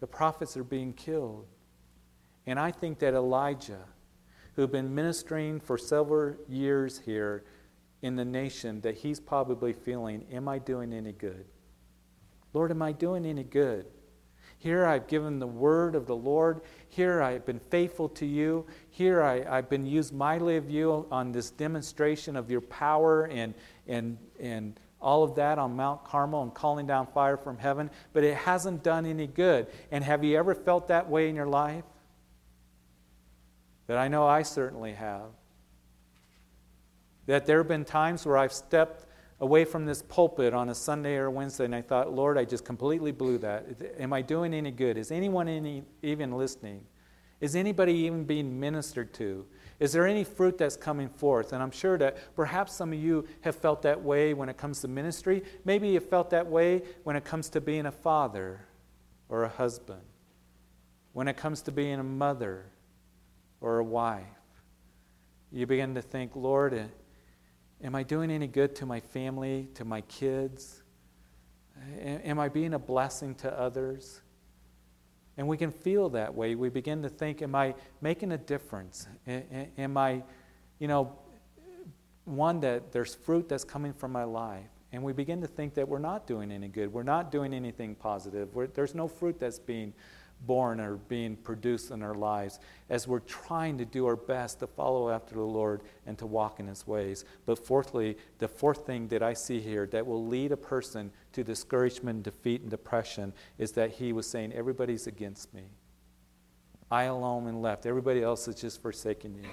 [0.00, 1.46] the prophets are being killed.
[2.50, 3.84] And I think that Elijah,
[4.56, 7.44] who had been ministering for several years here
[8.02, 11.44] in the nation, that he's probably feeling, Am I doing any good?
[12.52, 13.86] Lord, am I doing any good?
[14.58, 16.62] Here I've given the word of the Lord.
[16.88, 18.66] Here I've been faithful to you.
[18.88, 23.54] Here I, have been used mightily of you on this demonstration of your power and,
[23.86, 28.24] and, and all of that on Mount Carmel and calling down fire from heaven, but
[28.24, 29.68] it hasn't done any good.
[29.92, 31.84] And have you ever felt that way in your life?
[33.90, 35.32] That I know I certainly have.
[37.26, 39.06] That there have been times where I've stepped
[39.40, 42.64] away from this pulpit on a Sunday or Wednesday and I thought, Lord, I just
[42.64, 43.66] completely blew that.
[43.98, 44.96] Am I doing any good?
[44.96, 46.84] Is anyone any, even listening?
[47.40, 49.44] Is anybody even being ministered to?
[49.80, 51.52] Is there any fruit that's coming forth?
[51.52, 54.82] And I'm sure that perhaps some of you have felt that way when it comes
[54.82, 55.42] to ministry.
[55.64, 58.60] Maybe you felt that way when it comes to being a father
[59.28, 60.02] or a husband,
[61.12, 62.66] when it comes to being a mother
[63.60, 64.24] or a wife.
[65.52, 66.90] You begin to think, Lord,
[67.82, 70.82] am I doing any good to my family, to my kids?
[72.00, 74.20] Am I being a blessing to others?
[75.36, 76.54] And we can feel that way.
[76.54, 79.08] We begin to think, am I making a difference?
[79.26, 80.22] Am I,
[80.78, 81.18] you know,
[82.24, 84.68] one, that there's fruit that's coming from my life.
[84.92, 86.92] And we begin to think that we're not doing any good.
[86.92, 88.54] We're not doing anything positive.
[88.54, 89.92] We're, there's no fruit that's being
[90.46, 94.66] born or being produced in our lives as we're trying to do our best to
[94.66, 97.24] follow after the Lord and to walk in His ways.
[97.46, 101.44] But fourthly, the fourth thing that I see here that will lead a person to
[101.44, 105.64] discouragement, defeat, and depression is that he was saying, Everybody's against me.
[106.90, 107.86] I alone am left.
[107.86, 109.48] Everybody else is just forsaken you.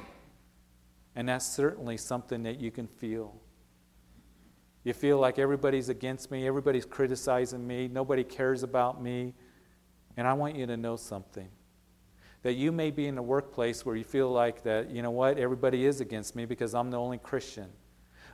[1.15, 3.35] And that's certainly something that you can feel.
[4.83, 9.33] You feel like everybody's against me, everybody's criticizing me, nobody cares about me.
[10.17, 11.47] And I want you to know something
[12.43, 15.37] that you may be in a workplace where you feel like that, you know what,
[15.37, 17.67] everybody is against me because I'm the only Christian.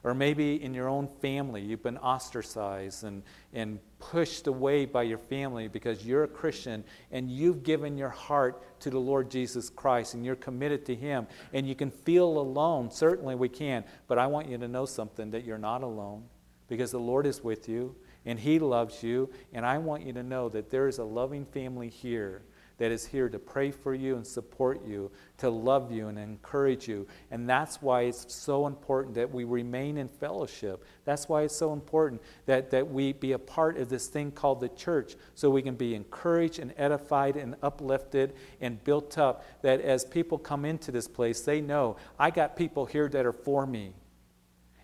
[0.03, 5.17] Or maybe in your own family, you've been ostracized and, and pushed away by your
[5.17, 10.13] family because you're a Christian and you've given your heart to the Lord Jesus Christ
[10.13, 11.25] and you're committed to Him.
[11.53, 12.91] And you can feel alone.
[12.91, 13.85] Certainly we can.
[14.07, 16.25] But I want you to know something that you're not alone
[16.67, 19.29] because the Lord is with you and He loves you.
[19.53, 22.43] And I want you to know that there is a loving family here
[22.77, 26.87] that is here to pray for you and support you, to love you and encourage
[26.87, 27.07] you.
[27.31, 30.83] And that's why it's so important that we remain in fellowship.
[31.05, 34.59] That's why it's so important that, that we be a part of this thing called
[34.59, 39.45] the church so we can be encouraged and edified and uplifted and built up.
[39.61, 43.31] That as people come into this place, they know I got people here that are
[43.31, 43.93] for me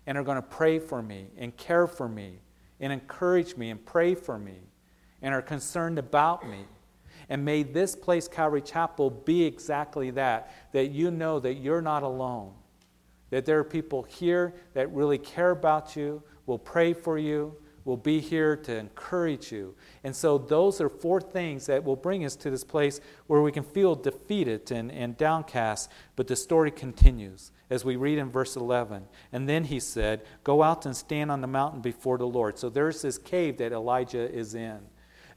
[0.06, 2.38] and are going to pray for me and care for me
[2.80, 4.58] and encourage me and pray for me
[5.22, 6.64] and are concerned about me.
[7.28, 12.02] And may this place, Calvary Chapel, be exactly that that you know that you're not
[12.02, 12.52] alone,
[13.30, 17.96] that there are people here that really care about you, will pray for you, will
[17.96, 19.74] be here to encourage you.
[20.04, 23.52] And so, those are four things that will bring us to this place where we
[23.52, 25.90] can feel defeated and, and downcast.
[26.16, 29.04] But the story continues as we read in verse 11.
[29.32, 32.58] And then he said, Go out and stand on the mountain before the Lord.
[32.58, 34.80] So, there's this cave that Elijah is in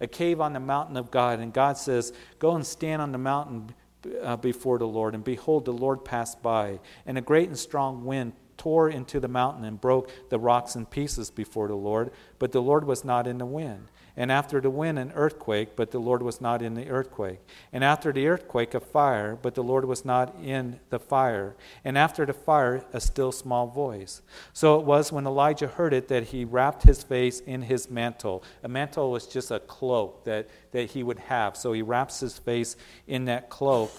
[0.04, 1.40] a cave on the mountain of God.
[1.40, 3.74] And God says, Go and stand on the mountain
[4.22, 5.16] uh, before the Lord.
[5.16, 9.28] And behold, the Lord passed by, and a great and strong wind tore into the
[9.28, 12.12] mountain and broke the rocks in pieces before the Lord.
[12.38, 13.88] But the Lord was not in the wind.
[14.16, 17.40] And after the wind, an earthquake, but the Lord was not in the earthquake.
[17.72, 21.56] And after the earthquake, a fire, but the Lord was not in the fire.
[21.84, 24.22] And after the fire, a still small voice.
[24.54, 28.44] So it was when Elijah heard it that he wrapped his face in his mantle.
[28.64, 31.58] A mantle was just a cloak that, that he would have.
[31.58, 32.76] So he wraps his face
[33.08, 33.92] in that cloak.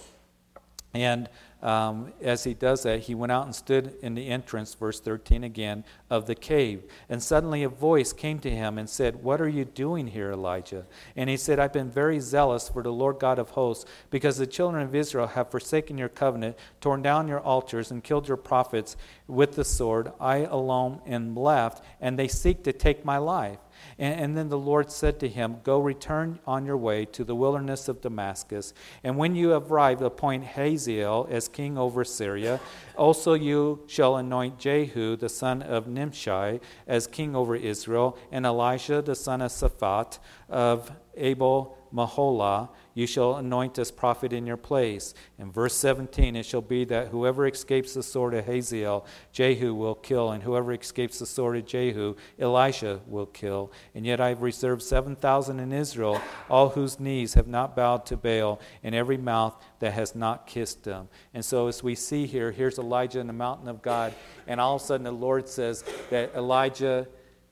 [0.95, 1.29] And
[1.65, 5.43] um, as he does that, he went out and stood in the entrance, verse 13
[5.43, 6.83] again, of the cave.
[7.09, 10.85] And suddenly a voice came to him and said, What are you doing here, Elijah?
[11.17, 14.47] And he said, I've been very zealous for the Lord God of hosts, because the
[14.47, 18.95] children of Israel have forsaken your covenant, torn down your altars, and killed your prophets
[19.27, 20.13] with the sword.
[20.21, 23.59] I alone am left, and they seek to take my life.
[23.99, 27.35] And, and, then the Lord said to him, Go return on your way to the
[27.35, 28.75] wilderness of Damascus.
[29.03, 32.61] And when you have arrived, appoint Hazael as king over Syria.
[32.97, 39.03] Also, you shall anoint Jehu, the son of Nimshi, as king over Israel, and Elisha,
[39.03, 40.19] the son of Shaphat
[40.49, 45.15] of Abel Meholah you shall anoint this prophet in your place.
[45.39, 49.97] In verse 17, it shall be that whoever escapes the sword of Hazael, Jehu will
[49.97, 53.73] kill, and whoever escapes the sword of Jehu, Elisha will kill.
[53.95, 58.17] And yet I have reserved 7,000 in Israel, all whose knees have not bowed to
[58.17, 61.09] Baal, and every mouth that has not kissed him.
[61.35, 64.15] And so, as we see here, here's Elijah in the mountain of God,
[64.47, 67.09] and all of a sudden the Lord says that Elijah,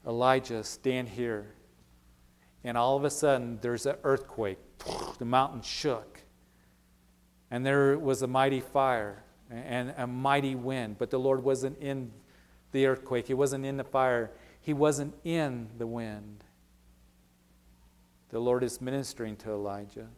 [0.07, 1.55] Elijah, stand here.
[2.65, 4.72] And all of a sudden, there's an earthquake
[5.19, 6.23] the mountain shook.
[7.51, 12.11] And there was a mighty fire and a mighty wind, but the Lord wasn't in
[12.73, 16.45] the earthquake, He wasn't in the fire, He wasn't in the wind.
[18.31, 20.09] The Lord is ministering to Elijah.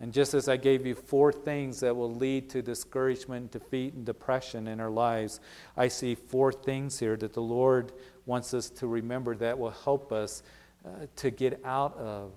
[0.00, 4.06] And just as I gave you four things that will lead to discouragement, defeat, and
[4.06, 5.40] depression in our lives,
[5.76, 7.92] I see four things here that the Lord
[8.24, 10.42] wants us to remember that will help us
[10.86, 12.32] uh, to get out of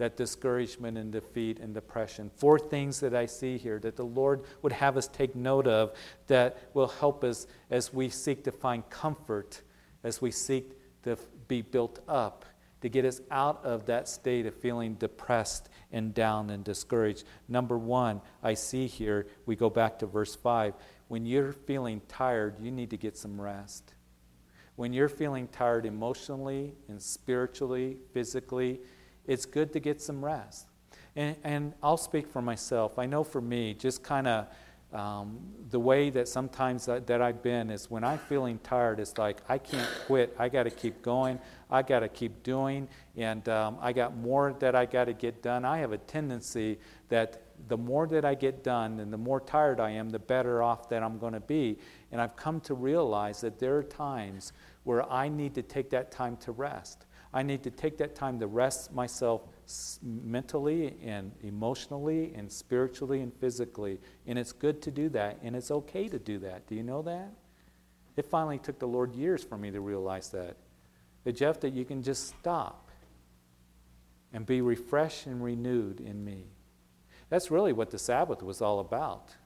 [0.00, 2.30] that discouragement and defeat and depression.
[2.36, 5.92] Four things that I see here that the Lord would have us take note of
[6.26, 9.60] that will help us as we seek to find comfort,
[10.02, 12.46] as we seek to be built up,
[12.80, 17.24] to get us out of that state of feeling depressed and down and discouraged.
[17.46, 20.72] Number one, I see here, we go back to verse 5.
[21.08, 23.92] When you're feeling tired, you need to get some rest.
[24.76, 28.80] When you're feeling tired emotionally and spiritually, physically,
[29.30, 30.66] it's good to get some rest.
[31.14, 32.98] And, and I'll speak for myself.
[32.98, 34.48] I know for me, just kind of
[34.92, 35.38] um,
[35.70, 39.38] the way that sometimes that, that, I've been is when I'm feeling tired, it's like
[39.48, 40.34] I can't quit.
[40.36, 41.38] I got to keep going.
[41.70, 42.88] I got to keep doing.
[43.16, 45.64] And um, I got more that I got to get done.
[45.64, 49.78] I have a tendency that the more that I get done and the more tired
[49.78, 51.78] I am, the better off that I'm going to be.
[52.10, 56.10] And I've come to realize that there are times where I need to take that
[56.10, 57.06] time to rest.
[57.32, 59.42] I need to take that time to rest myself
[60.02, 64.00] mentally and emotionally and spiritually and physically.
[64.26, 66.66] And it's good to do that, and it's okay to do that.
[66.66, 67.32] Do you know that?
[68.16, 70.56] It finally took the Lord years for me to realize that.
[71.24, 72.90] That, Jeff, that you can just stop
[74.32, 76.46] and be refreshed and renewed in me.
[77.28, 79.36] That's really what the Sabbath was all about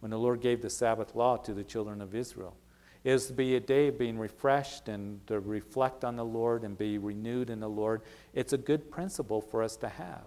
[0.00, 2.56] when the Lord gave the Sabbath law to the children of Israel.
[3.04, 6.78] Was to be a day of being refreshed and to reflect on the Lord and
[6.78, 8.02] be renewed in the Lord.
[8.32, 10.26] It's a good principle for us to have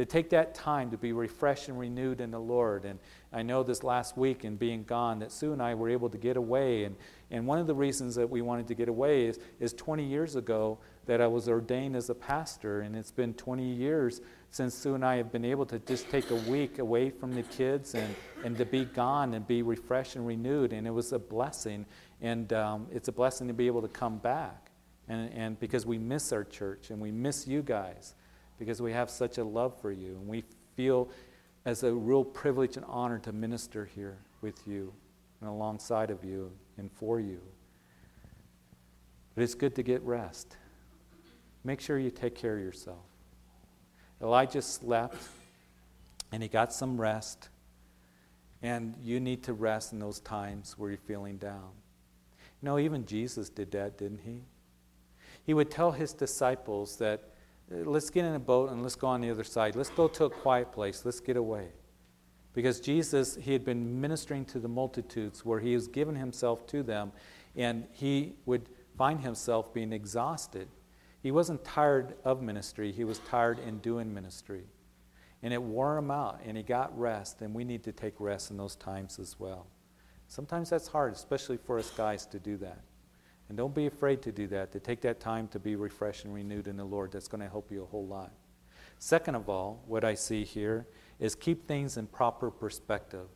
[0.00, 2.86] to take that time to be refreshed and renewed in the Lord.
[2.86, 2.98] And
[3.34, 6.16] I know this last week in being gone that Sue and I were able to
[6.16, 6.84] get away.
[6.84, 6.96] And,
[7.30, 10.36] and one of the reasons that we wanted to get away is, is 20 years
[10.36, 10.78] ago
[11.10, 12.82] that I was ordained as a pastor.
[12.82, 16.30] And it's been 20 years since Sue and I have been able to just take
[16.30, 20.24] a week away from the kids and, and to be gone and be refreshed and
[20.24, 20.72] renewed.
[20.72, 21.84] And it was a blessing.
[22.20, 24.70] And um, it's a blessing to be able to come back.
[25.08, 28.14] And, and because we miss our church and we miss you guys
[28.56, 30.12] because we have such a love for you.
[30.12, 30.44] And we
[30.76, 31.10] feel
[31.64, 34.92] as a real privilege and honor to minister here with you
[35.40, 37.40] and alongside of you and for you.
[39.34, 40.56] But it's good to get rest.
[41.64, 43.04] Make sure you take care of yourself.
[44.22, 45.16] Elijah slept
[46.32, 47.48] and he got some rest.
[48.62, 51.70] And you need to rest in those times where you're feeling down.
[52.60, 54.42] You know, even Jesus did that, didn't he?
[55.44, 57.22] He would tell his disciples that
[57.72, 59.76] uh, let's get in a boat and let's go on the other side.
[59.76, 61.04] Let's go to a quiet place.
[61.04, 61.68] Let's get away.
[62.52, 66.82] Because Jesus, he had been ministering to the multitudes where he was giving himself to
[66.82, 67.12] them,
[67.56, 70.68] and he would find himself being exhausted.
[71.22, 74.64] He wasn't tired of ministry, he was tired in doing ministry.
[75.42, 78.50] And it wore him out, and he got rest, and we need to take rest
[78.50, 79.66] in those times as well.
[80.28, 82.80] Sometimes that's hard, especially for us guys to do that.
[83.48, 86.32] And don't be afraid to do that, to take that time to be refreshed and
[86.32, 87.10] renewed in the Lord.
[87.10, 88.32] That's going to help you a whole lot.
[88.98, 90.86] Second of all, what I see here
[91.18, 93.26] is keep things in proper perspective.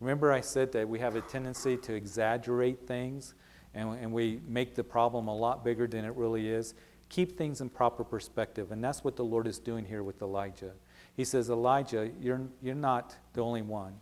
[0.00, 3.34] Remember, I said that we have a tendency to exaggerate things
[3.74, 6.74] and, and we make the problem a lot bigger than it really is.
[7.08, 8.72] Keep things in proper perspective.
[8.72, 10.72] And that's what the Lord is doing here with Elijah.
[11.16, 13.94] He says, Elijah, you're, you're not the only one.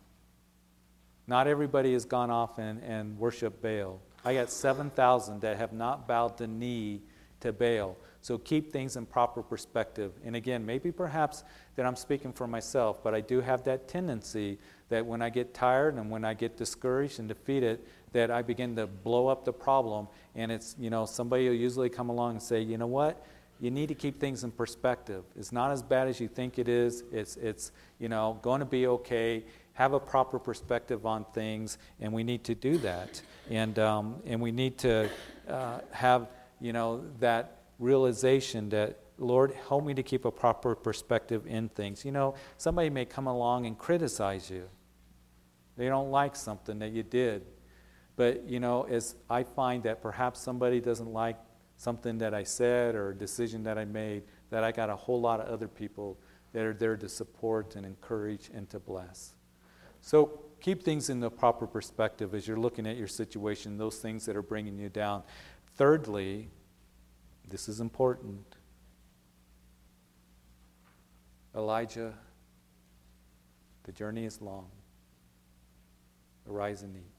[1.27, 4.01] Not everybody has gone off and, and worshiped Baal.
[4.25, 7.01] I got 7,000 that have not bowed the knee
[7.41, 7.97] to Baal.
[8.21, 10.13] So keep things in proper perspective.
[10.23, 11.43] And again, maybe perhaps
[11.75, 15.53] that I'm speaking for myself, but I do have that tendency that when I get
[15.53, 17.81] tired and when I get discouraged and defeated,
[18.13, 20.07] that I begin to blow up the problem.
[20.35, 23.25] And it's, you know, somebody will usually come along and say, you know what?
[23.59, 25.23] You need to keep things in perspective.
[25.37, 27.03] It's not as bad as you think it is.
[27.11, 29.43] It's, it's you know, going to be okay
[29.73, 33.21] have a proper perspective on things, and we need to do that.
[33.49, 35.09] And, um, and we need to
[35.47, 36.27] uh, have,
[36.61, 42.05] you know, that realization that, Lord, help me to keep a proper perspective in things.
[42.05, 44.69] You know, somebody may come along and criticize you.
[45.75, 47.43] They don't like something that you did.
[48.15, 51.37] But, you know, as I find that perhaps somebody doesn't like
[51.77, 55.19] something that I said or a decision that I made, that I got a whole
[55.19, 56.19] lot of other people
[56.53, 59.33] that are there to support and encourage and to bless.
[60.01, 64.25] So keep things in the proper perspective as you're looking at your situation, those things
[64.25, 65.23] that are bringing you down.
[65.75, 66.49] Thirdly,
[67.49, 68.55] this is important.
[71.55, 72.13] Elijah,
[73.83, 74.69] the journey is long.
[76.49, 77.12] Arise and eat.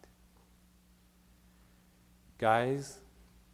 [2.38, 3.00] Guys,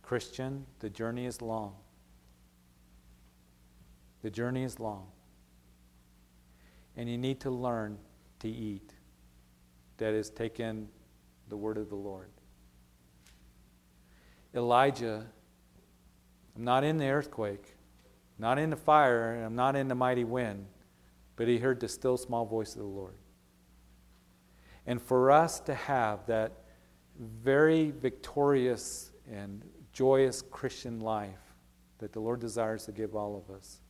[0.03, 1.75] Christian, the journey is long.
[4.23, 5.07] The journey is long.
[6.97, 7.99] And you need to learn
[8.41, 8.93] to eat
[9.99, 10.89] that has taken
[11.49, 12.31] the word of the Lord.
[14.55, 15.27] Elijah,
[16.57, 17.77] I'm not in the earthquake,
[18.39, 20.67] not in the fire, and I'm not in the mighty wind,
[21.37, 23.15] but he heard the still small voice of the Lord.
[24.87, 26.65] And for us to have that
[27.21, 29.63] very victorious and
[29.93, 31.55] joyous Christian life
[31.99, 33.81] that the Lord desires to give all of us,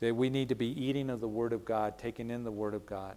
[0.00, 2.74] that we need to be eating of the Word of God, taking in the Word
[2.74, 3.16] of God.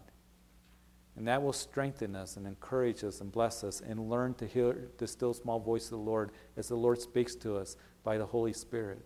[1.18, 4.90] And that will strengthen us and encourage us and bless us and learn to hear
[4.98, 8.26] the still small voice of the Lord as the Lord speaks to us by the
[8.26, 9.06] Holy Spirit.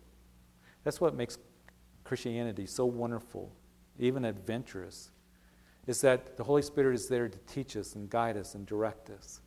[0.83, 1.37] That's what makes
[2.03, 3.51] Christianity so wonderful,
[3.97, 5.11] even adventurous,
[5.87, 9.09] is that the Holy Spirit is there to teach us and guide us and direct
[9.09, 9.41] us,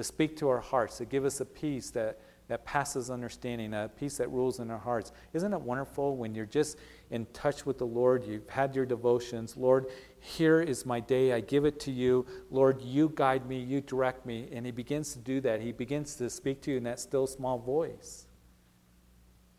[0.00, 2.18] to speak to our hearts, to give us a peace that
[2.50, 5.12] that passes understanding, a peace that rules in our hearts.
[5.34, 6.78] Isn't it wonderful when you're just
[7.10, 8.24] in touch with the Lord?
[8.24, 9.56] You've had your devotions.
[9.56, 9.86] Lord,
[10.18, 11.32] here is my day.
[11.32, 12.26] I give it to you.
[12.50, 14.48] Lord, you guide me, you direct me.
[14.50, 15.60] And He begins to do that.
[15.60, 18.26] He begins to speak to you in that still small voice.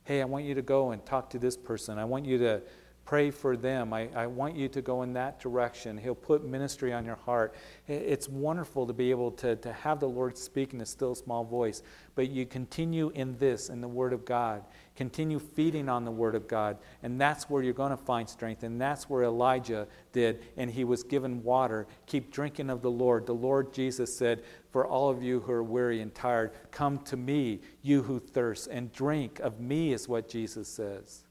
[0.03, 1.97] Hey, I want you to go and talk to this person.
[1.97, 2.61] I want you to
[3.05, 3.93] pray for them.
[3.93, 5.97] I, I want you to go in that direction.
[5.97, 7.55] He'll put ministry on your heart.
[7.87, 11.43] It's wonderful to be able to, to have the Lord speak in a still small
[11.43, 11.81] voice,
[12.15, 14.63] but you continue in this, in the Word of God.
[14.95, 18.63] Continue feeding on the Word of God, and that's where you're going to find strength,
[18.63, 21.87] and that's where Elijah did, and he was given water.
[22.05, 23.25] Keep drinking of the Lord.
[23.25, 27.17] The Lord Jesus said, For all of you who are weary and tired, come to
[27.17, 31.23] me, you who thirst, and drink of me, is what Jesus says.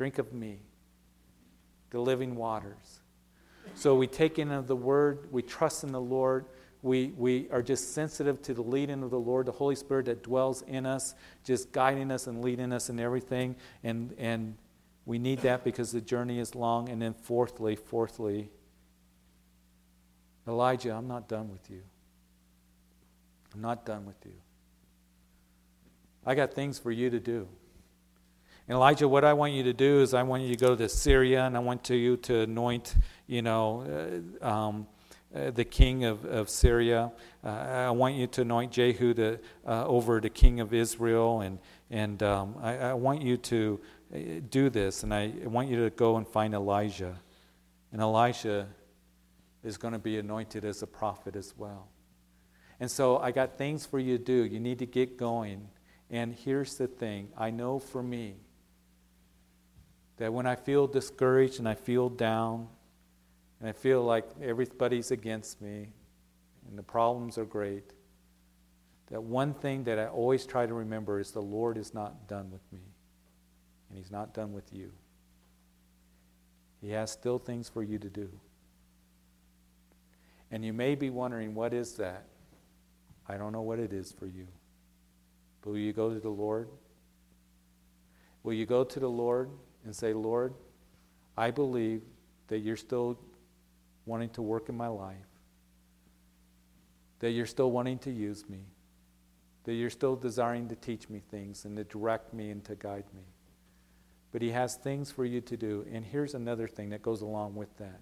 [0.00, 0.60] Drink of me,
[1.90, 3.00] the living waters.
[3.74, 6.46] So we take in of the word, we trust in the Lord,
[6.80, 10.22] we, we are just sensitive to the leading of the Lord, the Holy Spirit that
[10.22, 13.56] dwells in us, just guiding us and leading us in everything.
[13.84, 14.56] And, and
[15.04, 16.88] we need that because the journey is long.
[16.88, 18.48] And then, fourthly, fourthly,
[20.48, 21.82] Elijah, I'm not done with you.
[23.52, 24.32] I'm not done with you.
[26.24, 27.48] I got things for you to do.
[28.70, 30.88] And Elijah, what I want you to do is I want you to go to
[30.88, 32.94] Syria and I want you to anoint,
[33.26, 34.86] you know, uh, um,
[35.34, 37.10] uh, the king of, of Syria.
[37.42, 41.40] Uh, I want you to anoint Jehu to, uh, over the king of Israel.
[41.40, 41.58] And,
[41.90, 43.80] and um, I, I, want you to
[44.14, 44.18] uh,
[44.48, 45.02] do this.
[45.02, 47.18] And I want you to go and find Elijah.
[47.90, 48.68] And Elijah
[49.64, 51.88] is going to be anointed as a prophet as well.
[52.78, 54.44] And so I got things for you to do.
[54.44, 55.66] You need to get going.
[56.08, 58.36] And here's the thing I know for me,
[60.20, 62.68] that when I feel discouraged and I feel down
[63.58, 65.88] and I feel like everybody's against me
[66.68, 67.94] and the problems are great,
[69.10, 72.50] that one thing that I always try to remember is the Lord is not done
[72.50, 72.82] with me
[73.88, 74.92] and He's not done with you.
[76.82, 78.28] He has still things for you to do.
[80.50, 82.26] And you may be wondering, what is that?
[83.26, 84.48] I don't know what it is for you.
[85.62, 86.68] But will you go to the Lord?
[88.42, 89.48] Will you go to the Lord
[89.84, 90.54] and say, Lord,
[91.36, 92.02] I believe
[92.48, 93.18] that you're still
[94.06, 95.16] wanting to work in my life,
[97.20, 98.64] that you're still wanting to use me,
[99.64, 103.04] that you're still desiring to teach me things and to direct me and to guide
[103.14, 103.22] me.
[104.32, 105.86] But He has things for you to do.
[105.92, 108.00] And here's another thing that goes along with that.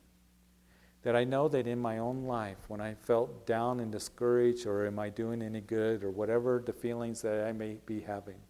[1.03, 4.87] That I know that in my own life, when I felt down and discouraged, or
[4.87, 8.41] am I doing any good, or whatever the feelings that I may be having,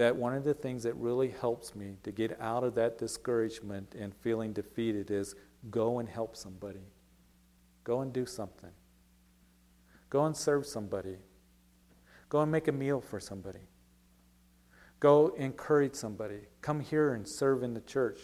[0.00, 3.94] that one of the things that really helps me to get out of that discouragement
[3.94, 5.34] and feeling defeated is
[5.70, 6.86] go and help somebody.
[7.84, 8.70] Go and do something.
[10.08, 11.18] Go and serve somebody.
[12.30, 13.68] Go and make a meal for somebody.
[15.00, 16.46] Go encourage somebody.
[16.62, 18.20] Come here and serve in the church.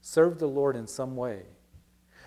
[0.00, 1.42] Serve the Lord in some way.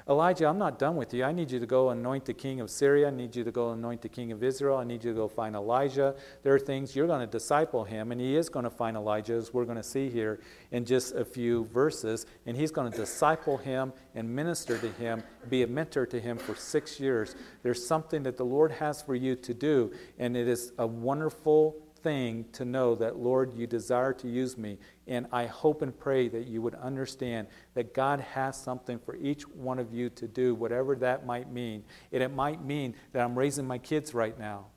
[0.07, 1.23] Elijah, I'm not done with you.
[1.23, 3.07] I need you to go anoint the king of Syria.
[3.07, 4.77] I need you to go anoint the king of Israel.
[4.77, 6.13] I need you to go find Elijah.
[6.43, 9.33] There are things you're going to disciple him, and he is going to find Elijah,
[9.33, 12.27] as we're going to see here in just a few verses.
[12.45, 16.37] And he's going to disciple him and minister to him, be a mentor to him
[16.37, 17.35] for six years.
[17.63, 21.77] There's something that the Lord has for you to do, and it is a wonderful
[22.05, 24.77] thing to know that, Lord, you desire to use me.
[25.07, 29.47] And I hope and pray that you would understand that God has something for each
[29.47, 31.83] one of you to do, whatever that might mean.
[32.11, 34.67] And it might mean that I'm raising my kids right now.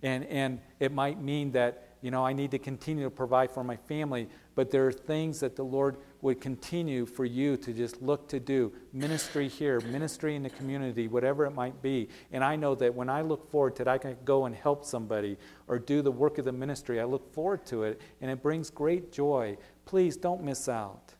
[0.00, 3.64] And, and it might mean that, you know, I need to continue to provide for
[3.64, 4.28] my family.
[4.54, 8.40] But there are things that the Lord would continue for you to just look to
[8.40, 12.08] do ministry here, ministry in the community, whatever it might be.
[12.32, 14.84] And I know that when I look forward to it, I can go and help
[14.84, 15.36] somebody
[15.68, 17.00] or do the work of the ministry.
[17.00, 19.56] I look forward to it, and it brings great joy.
[19.84, 21.14] Please don't miss out.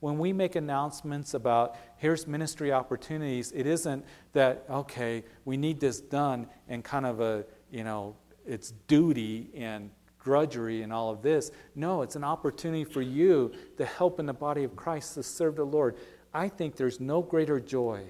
[0.00, 6.00] When we make announcements about here's ministry opportunities, it isn't that, okay, we need this
[6.00, 9.90] done and kind of a, you know, it's duty and
[10.24, 11.50] grudgery and all of this.
[11.74, 15.56] No, it's an opportunity for you to help in the body of Christ to serve
[15.56, 15.96] the Lord.
[16.32, 18.04] I think there's no greater joy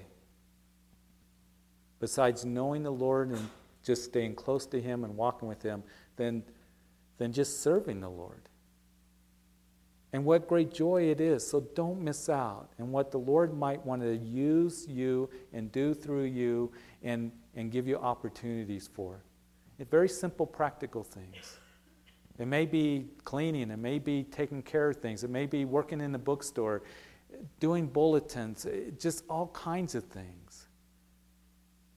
[1.99, 3.49] besides knowing the Lord and
[3.83, 5.83] just staying close to Him and walking with Him
[6.15, 6.43] than,
[7.17, 8.49] than just serving the Lord.
[10.13, 11.45] And what great joy it is.
[11.45, 12.69] So don't miss out.
[12.77, 16.71] And what the Lord might want to use you and do through you
[17.03, 19.25] and, and give you opportunities for.
[19.77, 21.59] It's very simple, practical things.
[22.37, 26.01] It may be cleaning, it may be taking care of things, it may be working
[26.01, 26.83] in the bookstore,
[27.59, 30.67] doing bulletins, eh, just all kinds of things.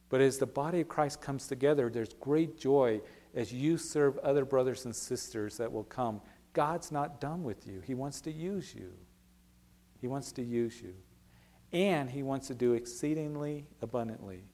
[0.08, 3.00] But as the body of Christ comes together, there's great joy
[3.34, 6.20] as you serve other brothers and sisters that will come.
[6.52, 8.92] God's not done with you, He wants to use you.
[10.00, 10.94] He wants to use you.
[11.72, 14.44] And He wants to do exceedingly abundantly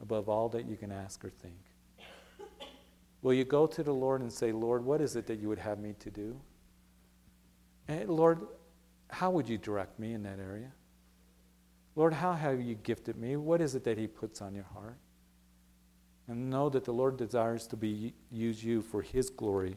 [0.00, 1.65] above all that you can ask or think.
[3.22, 5.58] Will you go to the Lord and say, Lord, what is it that you would
[5.58, 6.40] have me to do?
[7.88, 8.40] And Lord,
[9.10, 10.72] how would you direct me in that area?
[11.94, 13.36] Lord, how have you gifted me?
[13.36, 14.98] What is it that He puts on your heart?
[16.28, 19.76] And know that the Lord desires to be use you for His glory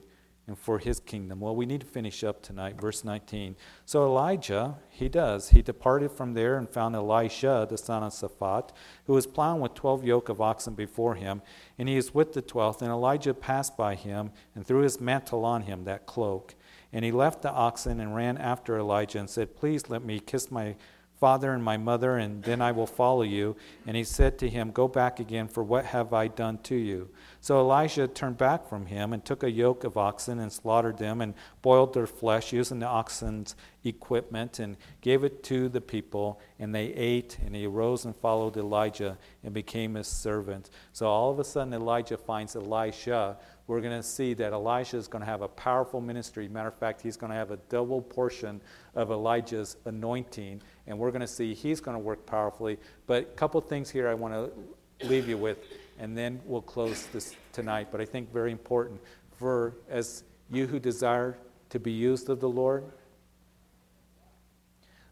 [0.49, 1.39] and for his kingdom.
[1.39, 3.55] Well, we need to finish up tonight, verse 19.
[3.85, 5.49] So Elijah, he does.
[5.49, 8.71] He departed from there and found Elisha, the son of Shaphat,
[9.05, 11.43] who was plowing with twelve yoke of oxen before him,
[11.77, 12.81] and he is with the twelfth.
[12.81, 16.55] And Elijah passed by him and threw his mantle on him, that cloak.
[16.91, 20.49] And he left the oxen and ran after Elijah and said, Please let me kiss
[20.49, 20.75] my
[21.19, 23.55] father and my mother, and then I will follow you.
[23.85, 27.09] And he said to him, Go back again, for what have I done to you?
[27.41, 31.21] So Elijah turned back from him and took a yoke of oxen and slaughtered them
[31.21, 36.39] and boiled their flesh using the oxen's equipment and gave it to the people.
[36.57, 40.69] And they ate, and he arose and followed Elijah and became his servant.
[40.93, 43.37] So all of a sudden, Elijah finds Elisha
[43.69, 46.47] we're going to see that Elisha is going to have a powerful ministry.
[46.47, 48.59] Matter of fact, he's going to have a double portion
[48.95, 52.77] of Elijah's anointing, and we're going to see he's going to work powerfully.
[53.07, 55.59] But a couple things here I want to leave you with,
[55.99, 57.89] and then we'll close this tonight.
[57.91, 58.99] But I think very important
[59.37, 61.37] for as you who desire
[61.69, 62.83] to be used of the Lord.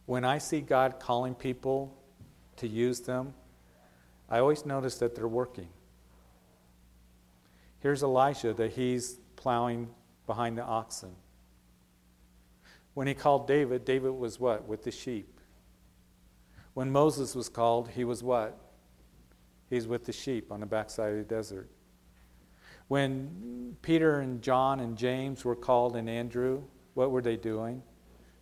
[0.07, 1.95] When I see God calling people
[2.55, 3.33] to use them,
[4.29, 5.67] I always notice that they're working.
[7.81, 9.89] Here's Elisha that he's plowing
[10.25, 11.11] behind the oxen.
[12.95, 14.67] When he called David, David was what?
[14.67, 15.36] With the sheep.
[16.77, 18.55] When Moses was called, he was what?
[19.67, 21.71] He's with the sheep on the backside of the desert.
[22.87, 26.61] When Peter and John and James were called and Andrew,
[26.93, 27.81] what were they doing?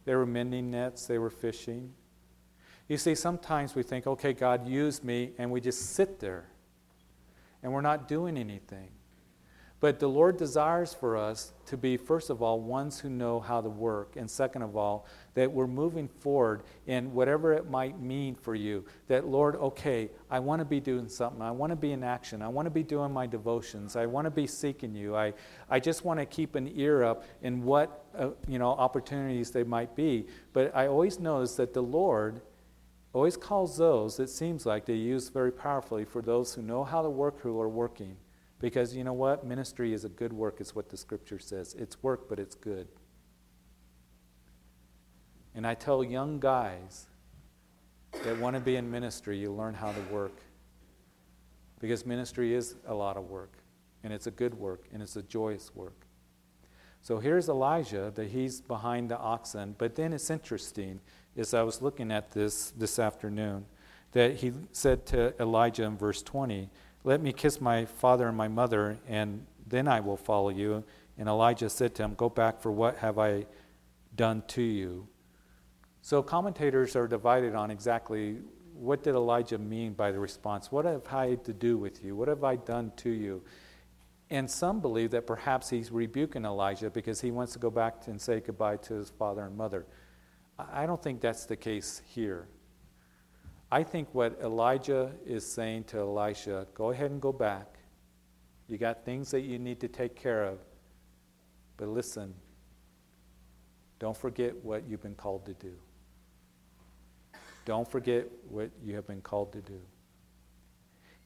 [0.04, 1.94] They were mending nets, they were fishing.
[2.90, 6.50] You see, sometimes we think, okay, God used me, and we just sit there
[7.64, 8.90] and we're not doing anything.
[9.82, 13.60] But the Lord desires for us to be, first of all, ones who know how
[13.60, 18.36] to work, and second of all, that we're moving forward in whatever it might mean
[18.36, 18.86] for you.
[19.08, 21.42] That, Lord, okay, I want to be doing something.
[21.42, 22.42] I want to be in action.
[22.42, 23.98] I want to be doing my devotions.
[23.98, 25.16] I want to be seeking you.
[25.16, 25.34] I,
[25.70, 29.64] I just want to keep an ear up in what, uh, you know, opportunities they
[29.64, 30.26] might be.
[30.54, 32.42] But I always notice that the Lord
[33.14, 37.02] always calls those, it seems like they use very powerfully for those who know how
[37.02, 38.18] to work who are working.
[38.60, 39.46] Because you know what?
[39.46, 41.76] Ministry is a good work, is what the scripture says.
[41.78, 42.88] It's work, but it's good.
[45.54, 47.08] And I tell young guys
[48.24, 50.38] that want to be in ministry, you learn how to work.
[51.80, 53.52] Because ministry is a lot of work,
[54.04, 56.06] and it's a good work, and it's a joyous work.
[57.02, 59.76] So here's Elijah, that he's behind the oxen.
[59.78, 61.00] But then it's interesting,
[61.38, 63.66] as I was looking at this this afternoon,
[64.14, 66.70] that he said to Elijah in verse 20,
[67.06, 70.84] let me kiss my father and my mother, and then I will follow you.
[71.18, 73.46] And Elijah said to him, Go back, for what have I
[74.16, 75.08] done to you?
[76.02, 78.38] So commentators are divided on exactly
[78.74, 80.72] what did Elijah mean by the response?
[80.72, 82.16] What have I to do with you?
[82.16, 83.44] What have I done to you?
[84.32, 88.20] And some believe that perhaps he's rebuking Elijah because he wants to go back and
[88.20, 89.86] say goodbye to his father and mother.
[90.58, 92.48] I don't think that's the case here.
[93.72, 97.78] I think what Elijah is saying to Elisha go ahead and go back.
[98.68, 100.60] You got things that you need to take care of.
[101.78, 102.34] But listen,
[104.00, 105.74] don't forget what you've been called to do.
[107.66, 109.82] Don't forget what you have been called to do.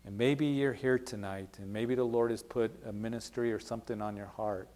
[0.05, 4.01] And maybe you're here tonight, and maybe the Lord has put a ministry or something
[4.01, 4.69] on your heart.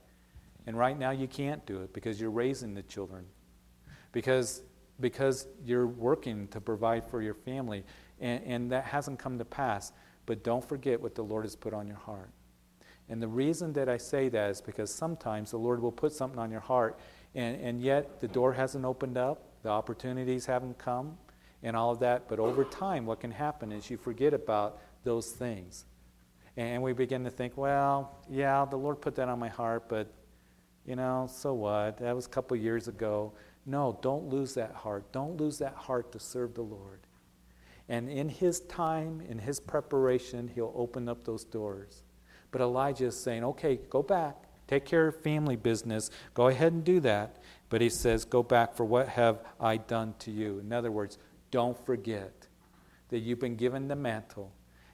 [0.67, 3.25] And right now you can't do it because you're raising the children.
[4.11, 4.61] Because
[4.99, 7.83] because you're working to provide for your family,
[8.19, 9.91] and, and that hasn't come to pass.
[10.25, 12.29] But don't forget what the Lord has put on your heart.
[13.09, 16.39] And the reason that I say that is because sometimes the Lord will put something
[16.39, 16.99] on your heart,
[17.35, 21.17] and, and yet the door hasn't opened up, the opportunities haven't come,
[21.63, 22.29] and all of that.
[22.29, 25.85] But over time, what can happen is you forget about those things.
[26.55, 30.13] And we begin to think, well, yeah, the Lord put that on my heart, but,
[30.85, 31.97] you know, so what?
[31.97, 33.33] That was a couple years ago.
[33.65, 35.11] No, don't lose that heart.
[35.11, 36.99] Don't lose that heart to serve the Lord.
[37.89, 42.03] And in his time, in his preparation, he'll open up those doors.
[42.51, 44.35] But Elijah is saying, okay, go back.
[44.67, 46.09] Take care of family business.
[46.33, 47.37] Go ahead and do that.
[47.69, 50.59] But he says, go back, for what have I done to you?
[50.59, 51.17] In other words,
[51.51, 52.47] don't forget
[53.09, 54.51] that you've been given the mantle,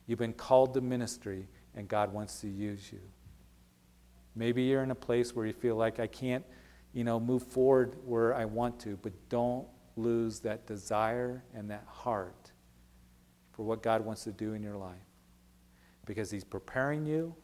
[0.07, 2.99] you've been called to ministry, and God wants to use you.
[4.35, 6.45] Maybe you're in a place where you feel like I can't
[6.93, 9.67] you know, move forward where I want to, but don't
[9.97, 12.51] lose that desire and that heart
[13.51, 14.95] for what God wants to do in your life.
[16.05, 17.35] Because He's preparing you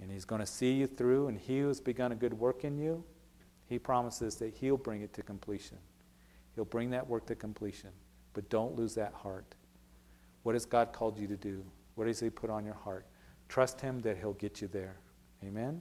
[0.00, 2.64] And He's going to see you through, and He who has begun a good work
[2.64, 3.04] in you,
[3.68, 5.78] He promises that He'll bring it to completion.
[6.54, 7.90] He'll bring that work to completion.
[8.34, 9.54] But don't lose that heart.
[10.42, 11.64] What has God called you to do?
[11.94, 13.06] What has He put on your heart?
[13.48, 14.96] Trust Him that He'll get you there.
[15.44, 15.80] Amen?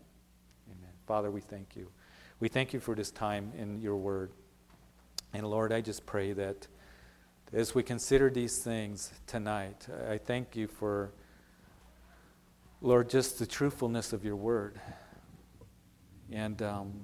[0.70, 0.92] Amen.
[1.08, 1.90] Father, we thank you.
[2.42, 4.32] We thank you for this time in your word.
[5.32, 6.68] And Lord, I just pray that
[7.54, 11.12] as we consider these things tonight, I thank you for,
[12.82, 14.82] Lord, just the truthfulness of your word.
[16.32, 17.02] And um,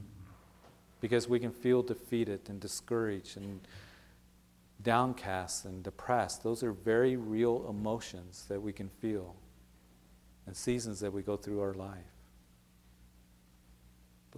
[1.02, 3.60] because we can feel defeated and discouraged and
[4.82, 9.36] downcast and depressed, those are very real emotions that we can feel
[10.48, 12.17] and seasons that we go through our life.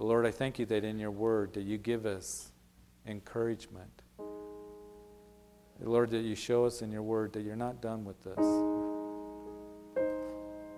[0.01, 2.53] Lord, I thank you that in your word that you give us
[3.05, 4.01] encouragement.
[5.81, 8.45] Lord, that you show us in your word that you're not done with us.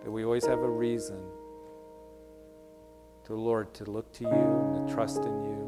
[0.03, 1.21] That we always have a reason
[3.25, 5.61] to, Lord, to look to you and to trust in you.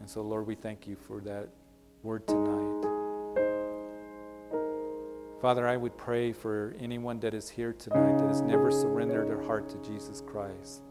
[0.00, 1.48] And so, Lord, we thank you for that
[2.02, 2.90] word tonight.
[5.40, 9.42] Father, I would pray for anyone that is here tonight that has never surrendered their
[9.42, 10.82] heart to Jesus Christ.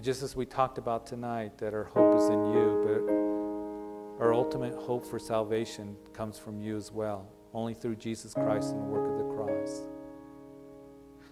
[0.00, 2.82] Just as we talked about tonight, that our hope is in you,
[4.18, 8.72] but our ultimate hope for salvation comes from you as well, only through Jesus Christ
[8.72, 9.82] and the work of the cross.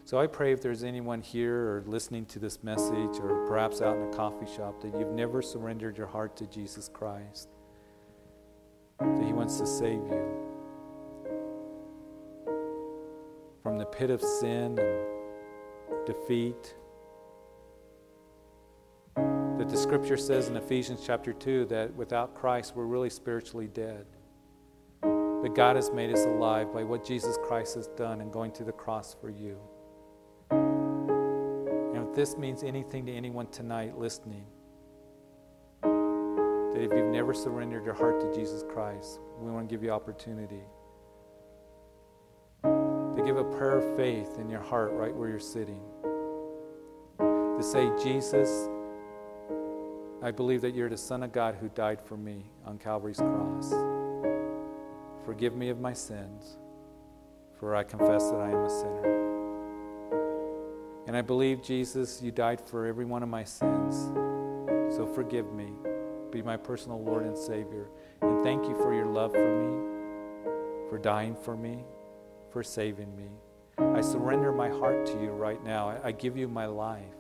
[0.04, 3.96] So I pray if there's anyone here or listening to this message or perhaps out
[3.96, 7.48] in a coffee shop that you've never surrendered your heart to Jesus Christ,
[8.98, 10.26] that He wants to save you
[13.62, 16.74] from the pit of sin and defeat
[19.70, 24.04] the scripture says in Ephesians chapter 2 that without Christ we're really spiritually dead.
[25.00, 28.64] But God has made us alive by what Jesus Christ has done in going to
[28.64, 29.56] the cross for you.
[30.50, 34.44] And if this means anything to anyone tonight listening,
[35.82, 39.90] that if you've never surrendered your heart to Jesus Christ, we want to give you
[39.90, 40.64] opportunity
[42.64, 45.80] to give a prayer of faith in your heart right where you're sitting.
[47.18, 48.68] To say, Jesus,
[50.22, 53.72] I believe that you're the Son of God who died for me on Calvary's cross.
[55.24, 56.58] Forgive me of my sins,
[57.58, 59.16] for I confess that I am a sinner.
[61.06, 64.12] And I believe, Jesus, you died for every one of my sins.
[64.94, 65.72] So forgive me.
[66.30, 67.88] Be my personal Lord and Savior.
[68.20, 71.82] And thank you for your love for me, for dying for me,
[72.50, 73.30] for saving me.
[73.78, 75.98] I surrender my heart to you right now.
[76.04, 77.19] I give you my life.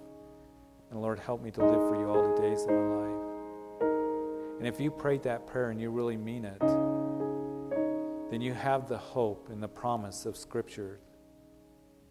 [0.90, 3.10] And Lord, help me to live for you all the days of my life.
[4.58, 6.60] And if you prayed that prayer and you really mean it,
[8.30, 11.00] then you have the hope and the promise of Scripture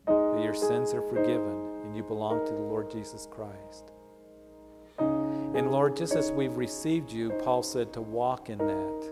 [0.08, 3.92] that your sins are forgiven and you belong to the Lord Jesus Christ.
[4.98, 9.12] And Lord, just as we've received you, Paul said to walk in that.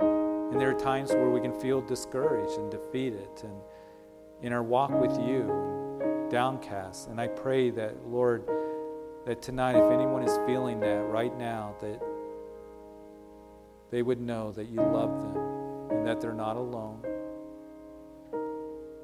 [0.00, 3.60] And there are times where we can feel discouraged and defeated and
[4.42, 7.08] in our walk with you, downcast.
[7.08, 8.44] And I pray that, Lord,
[9.26, 12.00] that tonight, if anyone is feeling that right now, that
[13.90, 15.36] they would know that you love them
[15.90, 17.04] and that they're not alone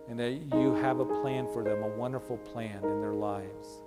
[0.09, 3.83] and that you have a plan for them, a wonderful plan in their lives.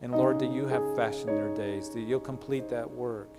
[0.00, 3.30] And Lord, that you have fashioned their days, that you'll complete that work,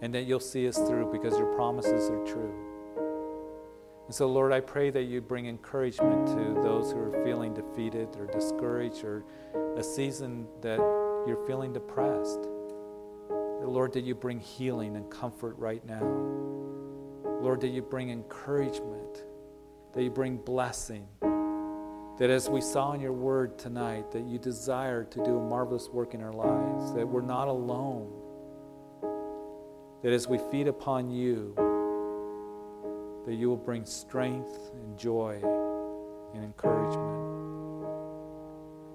[0.00, 2.65] and that you'll see us through because your promises are true.
[4.06, 8.08] And so, Lord, I pray that you bring encouragement to those who are feeling defeated
[8.16, 9.24] or discouraged or
[9.76, 10.78] a season that
[11.26, 12.46] you're feeling depressed.
[13.66, 16.04] Lord, that you bring healing and comfort right now.
[17.42, 19.24] Lord, that you bring encouragement,
[19.92, 21.06] that you bring blessing.
[22.18, 25.88] That as we saw in your word tonight, that you desire to do a marvelous
[25.88, 28.10] work in our lives, that we're not alone.
[30.02, 31.54] That as we feed upon you,
[33.26, 35.40] that you will bring strength and joy
[36.34, 37.16] and encouragement.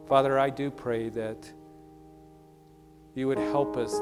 [0.08, 1.52] Father, I do pray that
[3.14, 3.94] you would help us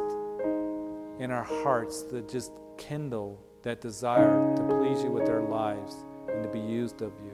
[1.20, 5.96] in our hearts to just kindle that desire to please you with our lives
[6.28, 7.34] and to be used of you.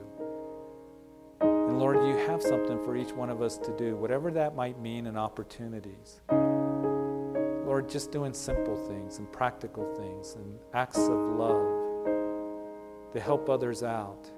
[1.41, 4.79] And Lord, you have something for each one of us to do, whatever that might
[4.79, 6.21] mean in opportunities.
[7.65, 11.74] Lord, just doing simple things and practical things and acts of love
[13.15, 14.29] to help others out.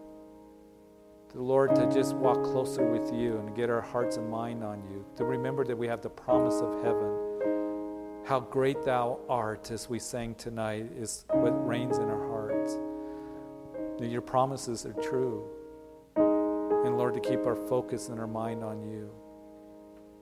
[1.32, 4.84] To Lord, to just walk closer with you and get our hearts and mind on
[4.92, 5.04] you.
[5.16, 8.22] To remember that we have the promise of heaven.
[8.24, 12.78] How great thou art, as we sang tonight, is what reigns in our hearts.
[13.98, 15.44] That your promises are true.
[16.16, 19.10] And Lord, to keep our focus and our mind on you.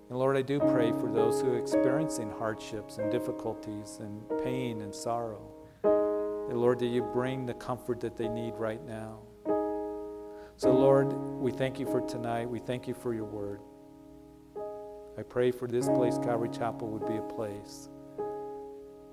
[0.09, 4.79] And Lord, I do pray for those who are experiencing hardships and difficulties and pain
[4.79, 5.54] and sorrow.
[6.53, 9.19] Lord, that you bring the comfort that they need right now.
[10.57, 12.49] So, Lord, we thank you for tonight.
[12.49, 13.59] We thank you for your word.
[15.17, 17.89] I pray for this place, Calvary Chapel, would be a place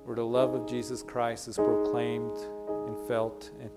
[0.05, 2.37] where the love of Jesus Christ is proclaimed
[2.87, 3.70] and felt, and,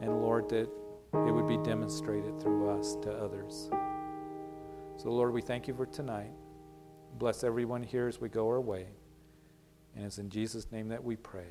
[0.00, 0.68] and Lord, that
[1.14, 3.70] it would be demonstrated through us to others.
[4.96, 6.32] So, Lord, we thank you for tonight.
[7.18, 8.86] Bless everyone here as we go our way.
[9.94, 11.48] And it's in Jesus' name that we pray.